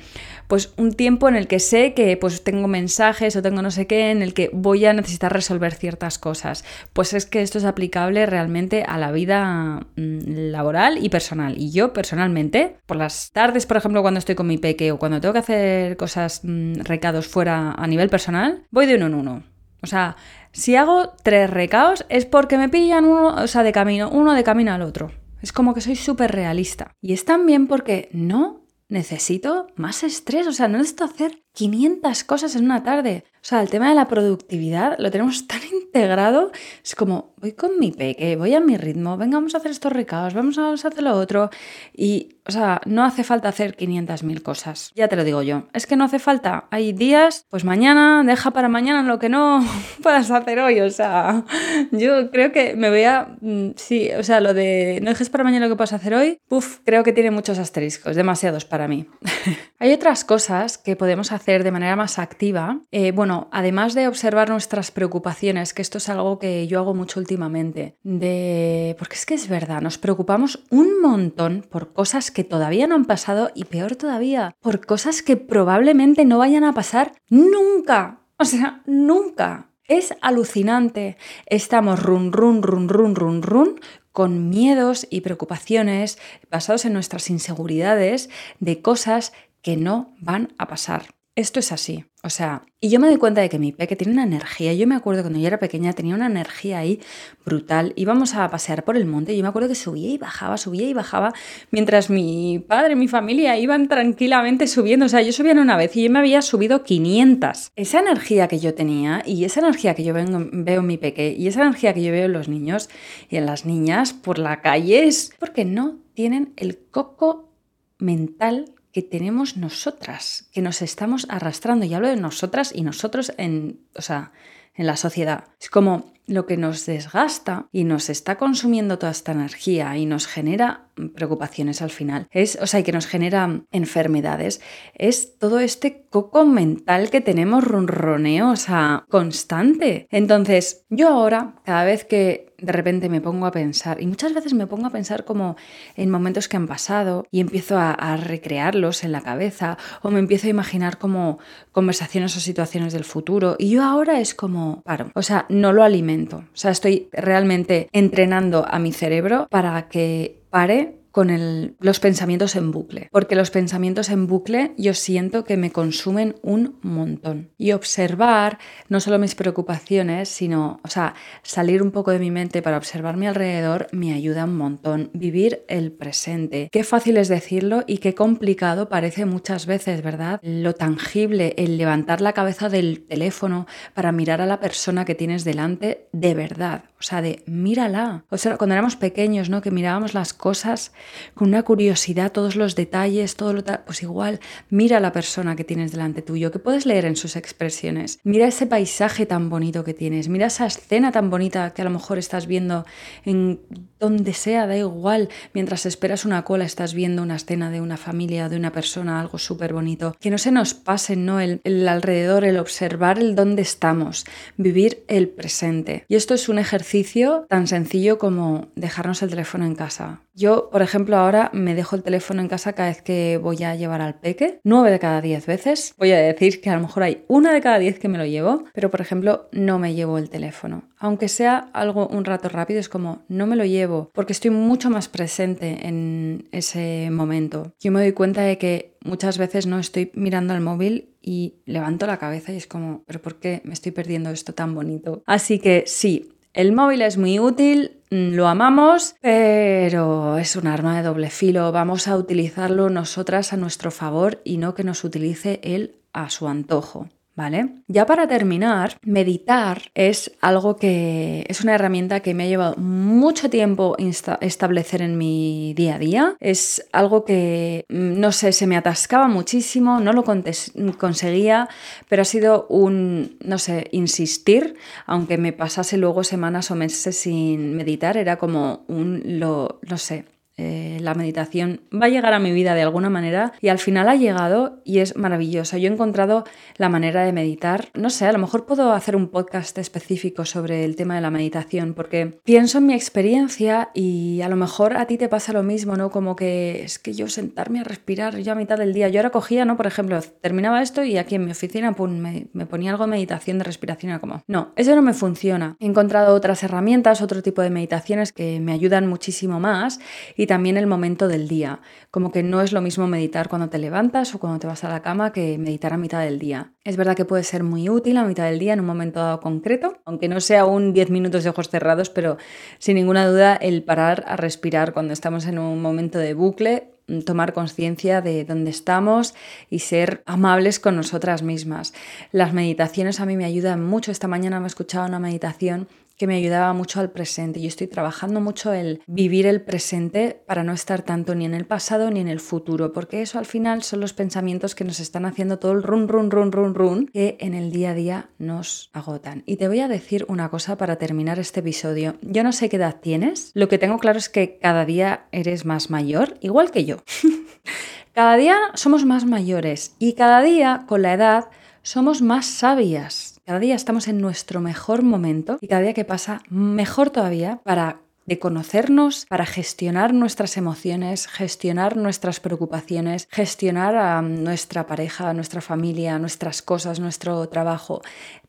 pues 0.48 0.74
un 0.78 0.94
tiempo 0.94 1.28
en 1.28 1.36
el 1.36 1.48
que 1.48 1.60
sé 1.60 1.94
que 1.94 2.16
pues 2.18 2.44
tengo 2.44 2.68
mensajes 2.68 3.36
o 3.36 3.42
tengo 3.42 3.62
no 3.62 3.72
sé 3.72 3.86
qué 3.86 4.12
en 4.12 4.22
el 4.22 4.34
que 4.34 4.50
voy 4.54 4.86
a 4.86 4.94
necesitar 4.94 5.32
resolver 5.34 5.74
ciertas 5.74 6.18
cosas. 6.18 6.64
Pues 6.94 7.14
es 7.14 7.26
que 7.26 7.42
esto 7.42 7.58
es 7.58 7.66
aplicable 7.66 8.26
realmente 8.26 8.84
a 8.84 8.98
la 8.98 9.12
vida 9.12 9.86
mm, 9.96 10.52
laboral 10.52 11.04
y 11.04 11.10
personal. 11.10 11.56
Y 11.58 11.72
yo 11.72 11.94
personalmente, 11.94 12.78
por 12.86 12.98
las 12.98 13.32
tardes, 13.32 13.66
por 13.66 13.78
ejemplo, 13.78 14.02
cuando 14.02 14.20
estoy 14.20 14.36
con 14.36 14.48
mi 14.48 14.58
peque 14.58 14.92
o 14.92 15.00
cuando 15.00 15.20
tengo 15.20 15.34
que 15.34 15.40
hacer 15.40 15.98
cosas, 15.98 16.42
mm, 16.44 16.82
recados 16.84 17.28
fuera 17.28 17.74
a 17.74 17.88
nivel 17.88 18.10
personal, 18.10 18.66
voy 18.72 18.86
de 18.86 18.96
uno 18.96 19.08
en 19.08 19.16
uno. 19.16 19.44
O 19.82 19.88
sea, 19.88 20.16
si 20.52 20.76
hago 20.76 21.14
tres 21.24 21.50
recados 21.50 22.06
es 22.10 22.26
porque 22.26 22.58
me 22.58 22.70
pillan 22.70 23.06
uno, 23.06 23.36
o 23.36 23.48
sea, 23.48 23.64
de 23.64 23.72
camino, 23.72 24.10
uno 24.10 24.34
de 24.34 24.44
camino 24.44 24.74
al 24.74 24.82
otro. 24.82 25.12
Es 25.42 25.52
como 25.52 25.74
que 25.74 25.82
soy 25.82 25.96
súper 25.96 26.32
realista. 26.32 26.92
Y 27.00 27.14
es 27.14 27.26
también 27.26 27.68
porque 27.68 28.10
no 28.12 28.67
necesito 28.90 29.68
más 29.76 30.04
estrés, 30.04 30.48
o 30.48 30.52
sea, 30.52 30.68
no 30.68 30.78
necesito 30.78 31.04
hacer 31.04 31.44
500 31.58 32.24
cosas 32.24 32.56
en 32.56 32.66
una 32.66 32.84
tarde. 32.84 33.24
O 33.38 33.50
sea, 33.50 33.62
el 33.62 33.70
tema 33.70 33.90
de 33.90 33.96
la 33.96 34.08
productividad 34.08 34.96
lo 35.00 35.10
tenemos 35.10 35.48
tan 35.48 35.62
integrado, 35.72 36.52
es 36.84 36.94
como, 36.96 37.34
voy 37.38 37.54
con 37.54 37.80
mi 37.80 37.92
peque, 37.92 38.36
voy 38.36 38.54
a 38.54 38.60
mi 38.60 38.78
ritmo, 38.78 39.18
venga, 39.18 39.38
vamos 39.38 39.56
a 39.56 39.60
hacer 39.60 39.72
estos 39.72 39.92
recados, 39.92 40.34
vamos 40.34 40.58
a 40.58 40.72
hacer 40.72 41.02
lo 41.02 41.14
otro. 41.14 41.50
Y, 41.96 42.36
o 42.46 42.52
sea, 42.52 42.82
no 42.86 43.04
hace 43.06 43.24
falta 43.24 43.50
hacer 43.50 43.76
500.000 43.76 44.42
cosas, 44.42 44.92
ya 44.96 45.08
te 45.08 45.16
lo 45.16 45.24
digo 45.24 45.42
yo. 45.42 45.64
Es 45.74 45.88
que 45.88 45.96
no 45.96 46.04
hace 46.04 46.20
falta, 46.20 46.68
hay 46.72 46.94
días, 46.94 47.46
pues 47.50 47.64
mañana, 47.64 48.22
deja 48.24 48.52
para 48.52 48.70
mañana 48.70 49.02
lo 49.02 49.18
que 49.18 49.30
no 49.30 49.66
puedas 50.04 50.30
hacer 50.30 50.60
hoy. 50.60 50.82
O 50.82 50.90
sea, 50.90 51.44
yo 51.92 52.30
creo 52.30 52.52
que 52.52 52.76
me 52.76 52.90
voy 52.90 53.04
a, 53.04 53.36
mm, 53.42 53.70
sí, 53.78 54.12
o 54.12 54.24
sea, 54.24 54.42
lo 54.42 54.54
de 54.54 55.00
no 55.02 55.10
dejes 55.10 55.30
para 55.30 55.44
mañana 55.44 55.66
lo 55.68 55.74
que 55.74 55.78
puedas 55.78 55.94
hacer 55.94 56.14
hoy, 56.14 56.38
puff, 56.48 56.80
creo 56.84 57.04
que 57.04 57.14
tiene 57.14 57.32
muchos 57.32 57.58
asteriscos, 57.58 58.16
demasiados 58.16 58.66
para 58.66 58.88
mí. 58.88 59.08
hay 59.80 59.94
otras 59.94 60.26
cosas 60.26 60.78
que 60.78 60.96
podemos 60.96 61.32
hacer 61.32 61.47
de 61.48 61.72
manera 61.72 61.96
más 61.96 62.20
activa, 62.20 62.82
eh, 62.92 63.12
bueno, 63.12 63.48
además 63.52 63.94
de 63.94 64.08
observar 64.08 64.50
nuestras 64.50 64.92
preocupaciones, 64.92 65.74
que 65.74 65.82
esto 65.82 65.98
es 65.98 66.10
algo 66.10 66.40
que 66.40 66.68
yo 66.68 66.80
hago 66.80 66.94
mucho 66.94 67.20
últimamente, 67.20 67.98
de 68.04 68.96
porque 69.00 69.16
es 69.16 69.26
que 69.26 69.34
es 69.34 69.48
verdad, 69.48 69.82
nos 69.82 69.98
preocupamos 69.98 70.64
un 70.70 71.02
montón 71.02 71.66
por 71.70 71.94
cosas 71.94 72.32
que 72.32 72.44
todavía 72.44 72.88
no 72.88 72.96
han 72.96 73.06
pasado 73.06 73.52
y 73.56 73.66
peor 73.66 73.96
todavía, 73.96 74.56
por 74.62 74.86
cosas 74.86 75.22
que 75.22 75.38
probablemente 75.38 76.26
no 76.26 76.38
vayan 76.38 76.64
a 76.64 76.74
pasar 76.74 77.14
nunca. 77.30 78.20
O 78.38 78.46
sea, 78.46 78.84
nunca. 78.86 79.72
Es 79.86 80.14
alucinante. 80.22 81.18
Estamos 81.46 82.04
run, 82.04 82.34
run, 82.34 82.62
run, 82.62 82.90
run, 82.90 83.16
run, 83.16 83.42
run 83.42 83.80
con 84.12 84.50
miedos 84.50 85.08
y 85.10 85.22
preocupaciones 85.22 86.18
basados 86.52 86.86
en 86.86 86.94
nuestras 86.94 87.30
inseguridades 87.30 88.30
de 88.60 88.82
cosas 88.82 89.32
que 89.62 89.78
no 89.78 90.14
van 90.20 90.54
a 90.58 90.68
pasar. 90.68 91.17
Esto 91.38 91.60
es 91.60 91.72
así. 91.72 92.04
O 92.24 92.32
sea, 92.32 92.64
y 92.82 92.90
yo 92.90 93.00
me 93.00 93.06
doy 93.06 93.18
cuenta 93.18 93.42
de 93.42 93.50
que 93.50 93.60
mi 93.60 93.72
peque 93.72 93.96
tiene 93.96 94.14
una 94.14 94.24
energía. 94.24 94.74
Yo 94.74 94.88
me 94.88 94.96
acuerdo 94.96 95.22
cuando 95.22 95.38
yo 95.38 95.46
era 95.46 95.60
pequeña 95.60 95.94
tenía 95.94 96.16
una 96.16 96.26
energía 96.26 96.80
ahí 96.80 97.00
brutal. 97.46 97.94
Íbamos 97.96 98.34
a 98.34 98.50
pasear 98.50 98.84
por 98.84 98.98
el 98.98 99.06
monte 99.06 99.34
y 99.34 99.38
yo 99.38 99.44
me 99.44 99.50
acuerdo 99.50 99.68
que 99.68 99.76
subía 99.76 100.10
y 100.10 100.18
bajaba, 100.18 100.58
subía 100.58 100.90
y 100.90 100.96
bajaba, 100.96 101.34
mientras 101.70 102.10
mi 102.10 102.58
padre, 102.68 102.96
mi 102.96 103.08
familia 103.08 103.56
iban 103.56 103.88
tranquilamente 103.88 104.66
subiendo. 104.66 105.06
O 105.06 105.10
sea, 105.10 105.22
yo 105.22 105.32
subía 105.32 105.54
una 105.54 105.78
vez 105.78 105.96
y 105.96 106.06
yo 106.06 106.10
me 106.10 106.18
había 106.18 106.42
subido 106.42 106.84
500. 106.84 107.70
Esa 107.76 108.00
energía 108.00 108.48
que 108.48 108.58
yo 108.58 108.74
tenía 108.74 109.22
y 109.24 109.46
esa 109.46 109.60
energía 109.60 109.94
que 109.94 110.04
yo 110.04 110.16
veo, 110.16 110.26
veo 110.52 110.80
en 110.80 110.88
mi 110.88 110.98
peque 110.98 111.36
y 111.38 111.46
esa 111.46 111.62
energía 111.62 111.94
que 111.94 112.02
yo 112.02 112.12
veo 112.12 112.26
en 112.26 112.34
los 112.34 112.50
niños 112.50 112.90
y 113.30 113.36
en 113.36 113.46
las 113.46 113.64
niñas 113.64 114.14
por 114.14 114.40
la 114.40 114.62
calle 114.62 115.04
es 115.04 115.36
porque 115.38 115.66
no 115.66 116.00
tienen 116.16 116.54
el 116.56 116.80
coco 116.90 117.52
mental 118.00 118.74
que 118.98 119.04
tenemos 119.04 119.58
nosotras, 119.58 120.50
que 120.52 120.64
nos 120.64 120.82
estamos 120.82 121.28
arrastrando. 121.30 121.86
Y 121.86 121.94
hablo 121.94 122.08
de 122.08 122.16
nosotras 122.16 122.72
y 122.74 122.82
nosotros 122.82 123.32
en, 123.38 123.82
o 123.96 124.02
sea, 124.02 124.32
en 124.74 124.88
la 124.88 124.98
sociedad. 124.98 125.44
Es 125.62 125.70
como 125.70 126.14
lo 126.26 126.48
que 126.48 126.58
nos 126.58 126.88
desgasta 126.88 127.68
y 127.72 127.84
nos 127.84 128.10
está 128.10 128.40
consumiendo 128.40 128.98
toda 128.98 129.12
esta 129.12 129.34
energía 129.34 129.96
y 129.98 130.08
nos 130.08 130.26
genera 130.26 130.88
preocupaciones 131.14 131.84
al 131.84 131.92
final. 131.92 132.28
Es, 132.32 132.58
o 132.60 132.66
sea, 132.66 132.80
y 132.80 132.84
que 132.84 132.92
nos 132.92 133.06
genera 133.06 133.62
enfermedades. 133.72 134.62
Es 134.96 135.38
todo 135.38 135.60
este 135.60 136.08
coco 136.10 136.48
mental 136.48 137.12
que 137.12 137.22
tenemos 137.22 137.64
ronroneo, 137.64 138.50
o 138.50 138.56
sea, 138.56 139.06
constante. 139.10 140.08
Entonces, 140.10 140.86
yo 140.90 141.10
ahora, 141.10 141.54
cada 141.66 141.84
vez 141.84 142.04
que 142.04 142.47
de 142.58 142.72
repente 142.72 143.10
me 143.10 143.22
pongo 143.22 143.46
a 143.46 143.52
pensar, 143.52 144.02
y 144.02 144.08
muchas 144.08 144.34
veces 144.34 144.54
me 144.54 144.68
pongo 144.68 144.88
a 144.88 144.92
pensar 144.92 145.26
como 145.26 145.56
en 145.96 146.10
momentos 146.10 146.48
que 146.48 146.58
han 146.58 146.68
pasado 146.68 147.26
y 147.32 147.40
empiezo 147.40 147.78
a, 147.78 147.96
recrearlos 148.18 149.04
en 149.04 149.12
la 149.12 149.22
cabeza 149.22 149.78
o 150.02 150.10
me 150.10 150.20
empiezo 150.20 150.48
a 150.48 150.50
imaginar 150.50 150.98
como 150.98 151.40
conversaciones 151.72 152.36
o 152.36 152.40
situaciones 152.40 152.94
del 152.94 153.04
futuro 153.04 153.56
y 153.60 153.70
yo 153.70 153.84
ahora 153.84 154.20
es 154.20 154.34
como 154.34 154.82
paro, 154.84 155.12
o 155.14 155.22
sea, 155.22 155.46
no 155.50 155.74
lo 155.74 155.84
alimento, 155.84 156.38
o 156.38 156.58
sea, 156.58 156.72
estoy 156.72 157.10
realmente 157.12 157.90
entrenando 157.92 158.66
a 158.68 158.80
mi 158.80 158.92
cerebro 158.92 159.48
para 159.50 159.88
que 159.88 160.42
pare 160.50 160.96
con 161.18 161.76
los 161.80 162.00
pensamientos 162.00 162.56
en 162.56 162.70
bucle, 162.70 163.10
porque 163.12 163.34
los 163.34 163.50
pensamientos 163.50 164.10
en 164.10 164.28
bucle 164.28 164.76
yo 164.78 164.94
siento 164.94 165.46
que 165.46 165.58
me 165.58 165.72
consumen 165.72 166.36
un 166.44 166.78
montón. 166.84 167.50
Y 167.58 167.72
observar 167.72 168.60
no 168.88 169.00
solo 169.00 169.18
mis 169.18 169.34
preocupaciones, 169.34 170.30
sino, 170.30 170.80
o 170.84 170.88
sea, 170.90 171.16
salir 171.42 171.82
un 171.82 171.90
poco 171.90 172.12
de 172.12 172.20
mi 172.20 172.30
mente 172.30 172.62
para 172.62 172.78
observar 172.78 173.18
mi 173.18 173.26
alrededor 173.26 173.88
me 173.92 174.14
ayuda 174.14 174.44
un 174.44 174.58
montón. 174.58 175.10
Vivir 175.16 175.66
el 175.70 175.92
presente. 175.92 176.70
Qué 176.72 176.84
fácil 176.84 177.18
es 177.18 177.30
decirlo 177.30 177.84
y 177.88 177.98
qué 177.98 178.14
complicado 178.14 178.88
parece 178.88 179.26
muchas 179.26 179.66
veces, 179.66 180.04
¿verdad? 180.04 180.40
Lo 180.44 180.76
tangible, 180.76 181.56
el 181.58 181.80
levantar 181.80 182.22
la 182.22 182.34
cabeza 182.34 182.70
del 182.70 183.08
teléfono 183.08 183.66
para 183.96 184.12
mirar 184.12 184.40
a 184.40 184.46
la 184.46 184.60
persona 184.60 185.04
que 185.04 185.16
tienes 185.16 185.44
delante 185.44 186.10
de 186.12 186.36
verdad. 186.36 186.84
O 187.00 187.04
sea, 187.04 187.24
de 187.24 187.42
mírala. 187.48 188.24
O 188.30 188.38
sea, 188.38 188.58
cuando 188.58 188.74
éramos 188.74 188.96
pequeños, 188.96 189.50
¿no? 189.50 189.62
Que 189.62 189.72
mirábamos 189.72 190.14
las 190.14 190.36
cosas 190.36 190.92
con 191.34 191.50
una 191.50 191.64
curiosidad, 191.64 192.32
todos 192.32 192.56
los 192.56 192.76
detalles, 192.76 193.36
todo 193.36 193.54
lo 193.54 193.64
tal, 193.64 193.82
pues 193.86 194.04
igual, 194.04 194.40
mira 194.70 194.98
a 194.98 195.00
la 195.00 195.12
persona 195.12 195.56
que 195.56 195.64
tienes 195.64 195.92
delante 195.92 196.22
tuyo, 196.22 196.52
que 196.52 196.60
puedes 196.60 196.86
leer 196.86 197.06
en 197.06 197.16
sus 197.16 197.36
expresiones. 197.36 198.20
Mira 198.24 198.48
ese 198.48 198.66
paisaje 198.66 199.26
tan 199.26 199.50
bonito 199.50 199.84
que 199.84 199.94
tienes, 199.94 200.30
mira 200.30 200.48
esa 200.48 200.66
escena 200.66 201.12
tan 201.12 201.30
bonita 201.30 201.74
que 201.74 201.82
a 201.82 201.86
lo 201.86 201.92
mejor 201.92 202.18
estás 202.18 202.48
viendo 202.48 202.86
en 203.26 203.60
donde 204.00 204.34
sea, 204.34 204.68
da 204.68 204.78
igual. 204.78 205.30
Mientras 205.54 205.86
esperas 205.86 206.26
una 206.26 206.44
cola, 206.44 206.66
estás 206.66 206.94
viendo 206.94 207.22
una 207.22 207.36
escena 207.36 207.70
de 207.70 207.82
una 207.82 207.98
familia, 207.98 208.50
de 208.50 208.58
una 208.58 208.72
persona, 208.72 209.20
algo 209.20 209.38
súper 209.38 209.74
bonito. 209.74 210.16
Que 210.20 210.30
no 210.30 210.38
se 210.38 210.52
nos 210.52 210.74
pase, 210.74 211.16
¿no? 211.16 211.40
El, 211.40 211.62
el, 211.64 211.88
alrededor, 211.88 212.44
el 212.44 212.58
observar 212.58 213.20
el 213.20 213.36
dónde 213.36 213.62
estamos, 213.62 214.26
vivir 214.58 215.04
el 215.08 215.30
presente. 215.30 216.06
Y 216.08 216.16
esto 216.16 216.34
es 216.34 216.50
un 216.50 216.60
ejercicio 216.60 217.46
tan 217.50 217.68
sencillo 217.68 218.18
como 218.18 218.68
dejarnos 218.76 219.22
el 219.24 219.30
teléfono 219.30 219.66
en 219.66 219.76
casa. 219.76 220.22
Yo, 220.34 220.70
por 220.72 220.84
ejemplo, 220.84 221.18
ahora 221.18 221.50
me 221.54 221.74
dejo 221.74 221.96
el 221.96 222.04
teléfono 222.04 222.42
en 222.42 222.48
casa 222.48 222.74
cada 222.74 222.90
vez 222.90 223.02
que 223.02 223.40
voy 223.42 223.64
a 223.64 223.76
llevar 223.76 224.02
al 224.02 224.20
peque. 224.20 224.60
Nueve 224.64 224.92
de 224.92 225.00
cada 225.00 225.20
diez 225.20 225.48
veces. 225.48 225.96
Voy 225.98 226.12
a 226.12 226.18
decir 226.18 226.62
que 226.62 226.70
a 226.70 226.76
lo 226.76 226.82
mejor 226.82 227.04
hay 227.04 227.24
una 227.28 227.52
de 227.52 227.62
cada 227.62 227.80
diez 227.80 227.98
que 227.98 228.08
me 228.08 228.20
lo 228.20 228.26
llevo, 228.26 228.66
pero 228.74 228.92
por 228.92 229.02
ejemplo, 229.02 229.50
no 229.52 229.80
me 229.80 229.96
llevo 229.96 230.20
el 230.20 230.30
teléfono. 230.30 230.84
Aunque 231.00 231.28
sea 231.28 231.70
algo 231.74 232.08
un 232.08 232.26
rato 232.26 232.50
rápido, 232.50 232.80
es 232.80 232.90
como 232.90 233.24
no 233.28 233.48
me 233.48 233.56
lo 233.56 233.66
llevo 233.66 233.87
porque 234.14 234.34
estoy 234.34 234.52
mucho 234.52 234.90
más 234.90 235.08
presente 235.08 235.88
en 235.88 236.48
ese 236.52 237.10
momento. 237.12 237.74
Yo 237.80 237.92
me 237.92 238.02
doy 238.02 238.14
cuenta 238.14 238.42
de 238.42 238.58
que 238.58 238.98
muchas 239.04 239.38
veces 239.38 239.68
no 239.68 239.80
estoy 239.80 240.12
mirando 240.14 240.54
al 240.54 240.62
móvil 240.62 241.16
y 241.22 241.56
levanto 241.66 242.08
la 242.08 242.18
cabeza 242.18 242.54
y 242.54 242.58
es 242.58 242.68
como, 242.68 243.04
pero 243.06 243.22
¿por 243.22 243.36
qué 243.36 243.62
me 243.64 243.74
estoy 243.74 243.92
perdiendo 243.92 244.30
esto 244.30 244.54
tan 244.54 244.76
bonito? 244.76 245.24
Así 245.26 245.60
que 245.60 245.84
sí, 245.88 246.30
el 246.54 246.72
móvil 246.72 247.04
es 247.04 247.18
muy 247.18 247.40
útil, 247.40 248.02
mm, 248.10 248.34
lo 248.34 248.48
amamos, 248.48 249.16
pero 249.22 250.38
es 250.38 250.56
un 250.56 250.66
arma 250.66 250.98
de 250.98 251.04
doble 251.04 251.30
filo. 251.30 251.72
Vamos 251.72 252.08
a 252.08 252.18
utilizarlo 252.18 252.90
nosotras 252.90 253.54
a 253.54 253.58
nuestro 253.58 253.92
favor 253.92 254.42
y 254.44 254.58
no 254.58 254.74
que 254.74 254.84
nos 254.84 255.04
utilice 255.04 255.60
él 255.64 255.98
a 256.14 256.30
su 256.30 256.48
antojo. 256.48 257.10
¿Vale? 257.38 257.84
Ya 257.88 258.08
para 258.08 258.28
terminar, 258.28 258.98
meditar 259.04 259.84
es 259.94 260.32
algo 260.42 260.76
que 260.78 261.46
es 261.48 261.62
una 261.62 261.76
herramienta 261.76 262.22
que 262.22 262.34
me 262.34 262.46
ha 262.46 262.48
llevado 262.48 262.76
mucho 262.78 263.48
tiempo 263.52 263.96
establecer 264.42 265.04
en 265.04 265.20
mi 265.20 265.76
día 265.76 265.96
a 265.96 266.00
día. 266.00 266.36
Es 266.40 266.88
algo 266.94 267.26
que, 267.26 267.86
mm, 267.90 268.20
no 268.20 268.32
sé, 268.32 268.54
se 268.54 268.66
me 268.66 268.76
atascaba 268.76 269.28
muchísimo, 269.28 270.00
no 270.00 270.14
lo 270.14 270.24
conseguía, 270.24 271.70
pero 272.10 272.24
ha 272.24 272.26
sido 272.26 272.66
un, 272.70 273.38
no 273.46 273.60
sé, 273.60 273.88
insistir, 273.92 274.74
aunque 275.06 275.38
me 275.38 275.54
pasase 275.54 275.98
luego 275.98 276.24
semanas 276.24 276.72
o 276.72 276.76
meses 276.76 277.20
sin 277.20 277.76
meditar, 277.76 278.18
era 278.18 278.38
como 278.38 278.84
un, 278.88 279.22
lo, 279.40 279.80
no 279.88 280.00
sé, 280.00 280.26
eh, 280.58 280.98
la 281.02 281.14
meditación 281.14 281.82
va 281.94 282.08
a 282.08 282.10
llegar 282.10 282.34
a 282.34 282.40
mi 282.40 282.52
vida 282.52 282.74
de 282.74 282.82
alguna 282.82 283.12
manera 283.12 283.54
y 283.62 283.68
al 283.68 283.78
final 283.78 284.10
ha 284.10 284.16
llegado 284.16 284.82
y 284.84 285.00
es 285.00 285.16
maravillosa. 285.16 285.78
Yo 285.78 285.88
he 285.88 285.94
encontrado 285.94 286.46
la 286.78 286.90
manera 286.90 287.24
de 287.24 287.32
meditar. 287.32 287.90
No 287.94 288.10
sé, 288.10 288.26
a 288.26 288.32
lo 288.32 288.40
mejor 288.40 288.66
puedo 288.66 288.94
hacer 288.94 289.16
un 289.16 289.28
podcast 289.30 289.78
específico 289.78 290.46
sobre 290.46 290.84
el 290.84 290.96
tema 290.96 291.14
de 291.14 291.22
la 291.22 291.30
meditación 291.30 291.94
porque 291.94 292.40
pienso 292.44 292.80
en 292.80 292.88
mi 292.88 292.96
experiencia 292.96 293.90
y 293.94 294.42
a 294.42 294.50
lo 294.50 294.56
mejor 294.56 294.98
a 294.98 295.06
ti 295.06 295.18
te 295.18 295.30
pasa 295.30 295.54
lo 295.54 295.62
mismo, 295.62 295.96
¿no? 295.96 296.10
Como 296.10 296.36
que 296.36 296.84
es 296.84 296.98
que 296.98 297.14
yo 297.14 297.28
sentarme 297.28 297.82
a 297.82 297.84
respirar 297.84 298.38
yo 298.40 298.54
a 298.54 298.56
mitad 298.56 298.80
del 298.80 298.94
día. 298.94 299.10
Yo 299.10 299.20
ahora 299.20 299.30
cogía, 299.30 299.64
¿no? 299.64 299.78
Por 299.78 299.86
ejemplo, 299.86 300.20
terminaba 300.42 300.82
esto 300.82 301.04
y 301.04 301.18
aquí 301.18 301.36
en 301.36 301.46
mi 301.46 301.52
oficina 301.52 301.96
me, 302.00 302.48
me 302.54 302.66
ponía 302.66 302.90
algo 302.90 303.04
de 303.04 303.12
meditación 303.12 303.60
de 303.60 303.64
respiración. 303.64 304.10
Era 304.12 304.20
como, 304.20 304.42
no, 304.48 304.74
eso 304.76 304.96
no 304.96 305.04
me 305.04 305.14
funciona. 305.14 305.78
He 305.80 305.86
encontrado 305.86 306.34
otras 306.34 306.64
herramientas, 306.64 307.22
otro 307.22 307.44
tipo 307.44 307.62
de 307.62 307.70
meditaciones 307.70 308.34
que 308.34 308.60
me 308.60 308.72
ayudan 308.72 309.06
muchísimo 309.06 309.60
más 309.60 310.00
y 310.36 310.47
también 310.48 310.78
el 310.78 310.88
momento 310.88 311.28
del 311.28 311.48
día. 311.48 311.82
Como 312.10 312.32
que 312.32 312.42
no 312.42 312.62
es 312.62 312.72
lo 312.72 312.82
mismo 312.82 313.06
meditar 313.06 313.50
cuando 313.50 313.70
te 313.70 313.78
levantas 313.78 314.34
o 314.34 314.40
cuando 314.40 314.58
te 314.58 314.66
vas 314.66 314.84
a 314.84 314.90
la 314.90 315.04
cama 315.04 315.32
que 315.32 315.60
meditar 315.60 315.94
a 315.94 315.98
mitad 315.98 316.22
del 316.22 316.40
día. 316.40 316.74
Es 316.84 316.98
verdad 316.98 317.16
que 317.16 317.26
puede 317.26 317.44
ser 317.44 317.64
muy 317.64 317.90
útil 317.90 318.18
a 318.18 318.24
mitad 318.24 318.46
del 318.46 318.58
día 318.58 318.74
en 318.74 318.80
un 318.80 318.88
momento 318.88 319.20
dado 319.20 319.40
concreto, 319.40 320.00
aunque 320.06 320.28
no 320.28 320.40
sea 320.40 320.66
un 320.66 320.94
10 320.94 321.12
minutos 321.12 321.44
de 321.44 321.52
ojos 321.52 321.70
cerrados, 321.70 322.10
pero 322.10 322.38
sin 322.80 322.96
ninguna 322.96 323.28
duda 323.28 323.56
el 323.56 323.84
parar 323.84 324.24
a 324.28 324.36
respirar 324.36 324.94
cuando 324.94 325.14
estamos 325.14 325.46
en 325.46 325.60
un 325.60 325.82
momento 325.82 326.18
de 326.18 326.34
bucle 326.34 326.98
tomar 327.26 327.54
conciencia 327.54 328.22
de 328.22 328.44
dónde 328.44 328.70
estamos 328.70 329.34
y 329.70 329.80
ser 329.80 330.24
amables 330.26 330.80
con 330.80 330.96
nosotras 330.96 331.42
mismas. 331.42 331.94
Las 332.32 332.54
meditaciones 332.54 333.20
a 333.20 333.26
mí 333.26 333.38
me 333.38 333.46
ayudan 333.46 333.86
mucho. 333.86 334.12
Esta 334.12 334.28
mañana 334.28 334.60
me 334.60 334.66
he 334.66 334.68
escuchado 334.68 335.08
una 335.08 335.20
meditación 335.20 335.88
que 336.18 336.28
me 336.28 336.36
ayudaba 336.36 336.74
mucho 336.74 337.00
al 337.00 337.12
presente. 337.12 337.62
Yo 337.62 337.68
estoy 337.68 337.88
trabajando 337.88 338.42
mucho 338.42 338.74
el 338.74 339.02
vivir 339.06 339.46
el 339.46 339.62
presente 339.62 340.42
para 340.46 340.64
no 340.64 340.74
estar 340.74 341.04
tanto 341.04 341.36
ni 341.36 341.46
en 341.46 341.54
el 341.54 341.66
pasado 341.66 342.10
ni 342.10 342.20
en 342.20 342.28
el 342.28 342.40
futuro, 342.40 342.92
porque 342.92 343.22
eso 343.22 343.40
al 343.40 343.46
final 343.46 343.84
son 343.84 344.00
los 344.00 344.14
pensamientos 344.14 344.76
que 344.76 344.84
nos 344.84 345.00
están 345.00 345.26
haciendo 345.26 345.60
todo 345.60 345.72
el 345.74 345.84
run, 345.84 346.08
run, 346.08 346.32
run, 346.32 346.52
run, 346.52 346.76
run, 346.76 347.08
que 347.08 347.38
en 347.40 347.54
el 347.54 347.72
día 347.72 347.92
a 347.92 347.94
día 347.94 348.30
nos 348.40 348.90
agotan. 348.94 349.44
Y 349.46 349.58
te 349.58 349.68
voy 349.68 349.80
a 349.80 349.88
decir 349.88 350.26
una 350.28 350.50
cosa 350.50 350.78
para 350.78 350.98
terminar 350.98 351.38
este 351.40 351.60
episodio. 351.60 352.16
Yo 352.22 352.44
no 352.44 352.52
sé 352.52 352.70
qué 352.70 352.78
edad 352.78 352.98
tienes, 353.00 353.52
lo 353.54 353.70
que 353.70 353.78
tengo 353.78 354.00
claro 354.00 354.18
es 354.18 354.30
que 354.30 354.58
cada 354.58 354.86
día 354.86 355.28
eres 355.32 355.66
más 355.66 355.90
mayor, 355.90 356.38
igual 356.42 356.72
que 356.72 356.86
yo. 356.86 356.98
cada 358.14 358.36
día 358.38 358.58
somos 358.74 359.06
más 359.06 359.26
mayores 359.26 359.96
y 360.00 360.14
cada 360.14 360.42
día 360.42 360.86
con 360.88 361.04
la 361.04 361.14
edad 361.14 361.46
somos 361.84 362.22
más 362.22 362.46
sabias. 362.46 363.37
Cada 363.48 363.60
día 363.60 363.76
estamos 363.76 364.10
en 364.10 364.20
nuestro 364.20 364.60
mejor 364.60 365.04
momento 365.04 365.58
y 365.62 365.70
cada 365.70 365.82
día 365.82 365.94
que 365.94 366.04
pasa 366.04 366.42
mejor 366.50 367.12
todavía 367.12 367.62
para 367.64 368.02
de 368.26 368.40
conocernos 368.40 369.26
para 369.26 369.46
gestionar 369.46 370.14
nuestras 370.14 370.58
emociones, 370.58 371.28
gestionar 371.28 371.96
nuestras 371.96 372.42
preocupaciones, 372.42 373.28
gestionar 373.32 373.96
a 373.96 374.22
nuestra 374.22 374.86
pareja, 374.86 375.30
a 375.30 375.34
nuestra 375.34 375.62
familia, 375.62 376.20
nuestras 376.20 376.62
cosas, 376.62 377.00
nuestro 377.00 377.48
trabajo. 377.48 378.02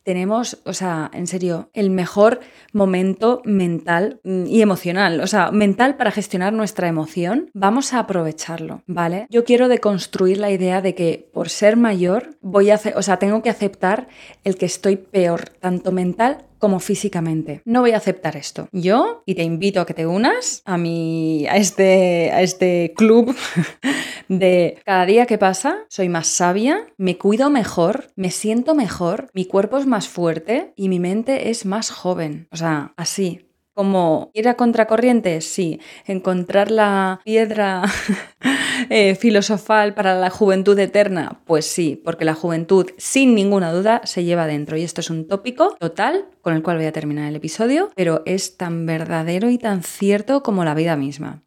Tenemos, 0.09 0.57
o 0.65 0.73
sea, 0.73 1.11
en 1.13 1.27
serio, 1.27 1.69
el 1.75 1.91
mejor 1.91 2.41
momento 2.73 3.43
mental 3.45 4.21
mm, 4.25 4.47
y 4.47 4.63
emocional, 4.63 5.21
o 5.21 5.27
sea, 5.27 5.51
mental 5.51 5.99
para 5.99 6.11
gestionar 6.11 6.55
nuestra 6.55 6.89
emoción. 6.89 7.51
Vamos 7.53 7.93
a 7.93 7.99
aprovecharlo, 7.99 8.81
¿vale? 8.87 9.27
Yo 9.29 9.45
quiero 9.45 9.69
deconstruir 9.69 10.39
la 10.39 10.51
idea 10.51 10.81
de 10.81 10.95
que 10.95 11.29
por 11.35 11.51
ser 11.51 11.77
mayor 11.77 12.39
voy 12.41 12.71
a, 12.71 12.81
o 12.97 13.03
sea, 13.03 13.19
tengo 13.19 13.43
que 13.43 13.51
aceptar 13.51 14.09
el 14.45 14.57
que 14.57 14.65
estoy 14.65 14.97
peor, 14.97 15.51
tanto 15.61 15.93
mental 15.93 16.47
como 16.59 16.81
físicamente. 16.81 17.63
No 17.65 17.81
voy 17.81 17.93
a 17.93 17.97
aceptar 17.97 18.37
esto. 18.37 18.69
Yo, 18.73 19.23
y 19.27 19.35
te 19.35 19.43
invito 19.43 19.81
a 19.81 19.87
que 19.87 19.95
te 19.95 20.07
unas 20.07 20.63
a, 20.65 20.77
mi, 20.77 21.47
a, 21.47 21.57
este, 21.57 22.31
a 22.33 22.43
este 22.43 22.93
club 22.97 23.35
de 24.29 24.79
cada 24.85 25.07
día 25.07 25.27
que 25.27 25.39
pasa 25.39 25.79
soy 25.89 26.09
más 26.09 26.27
sabia, 26.27 26.87
me 26.97 27.17
cuido 27.17 27.51
mejor, 27.51 28.11
me 28.17 28.31
siento 28.31 28.75
mejor, 28.75 29.31
mi 29.35 29.45
cuerpo 29.45 29.79
es 29.79 29.87
fuerte 30.07 30.75
y 30.77 30.89
mi 30.89 31.01
mente 31.01 31.49
es 31.51 31.65
más 31.65 31.91
joven. 31.91 32.47
O 32.53 32.57
sea, 32.57 32.93
así, 32.97 33.49
como 33.79 34.33
ir 34.35 34.49
a 34.49 34.55
contracorriente, 34.55 35.41
sí. 35.41 35.81
Encontrar 36.05 36.71
la 36.71 37.21
piedra 37.25 37.85
eh, 38.91 39.15
filosofal 39.15 39.95
para 39.95 40.17
la 40.17 40.31
juventud 40.31 40.77
eterna, 40.79 41.41
pues 41.47 41.65
sí, 41.65 42.01
porque 42.05 42.25
la 42.25 42.35
juventud, 42.35 42.91
sin 42.99 43.37
ninguna 43.37 43.73
duda, 43.73 44.01
se 44.03 44.25
lleva 44.25 44.49
dentro. 44.49 44.77
Y 44.77 44.83
esto 44.83 45.01
es 45.01 45.11
un 45.11 45.29
tópico 45.29 45.77
total 45.79 46.27
con 46.43 46.55
el 46.55 46.65
cual 46.65 46.79
voy 46.79 46.87
a 46.87 46.93
terminar 46.93 47.29
el 47.29 47.37
episodio, 47.37 47.91
pero 47.95 48.23
es 48.27 48.57
tan 48.57 48.85
verdadero 48.85 49.49
y 49.49 49.59
tan 49.59 49.85
cierto 49.85 50.43
como 50.43 50.65
la 50.65 50.75
vida 50.75 50.97
misma. 50.97 51.45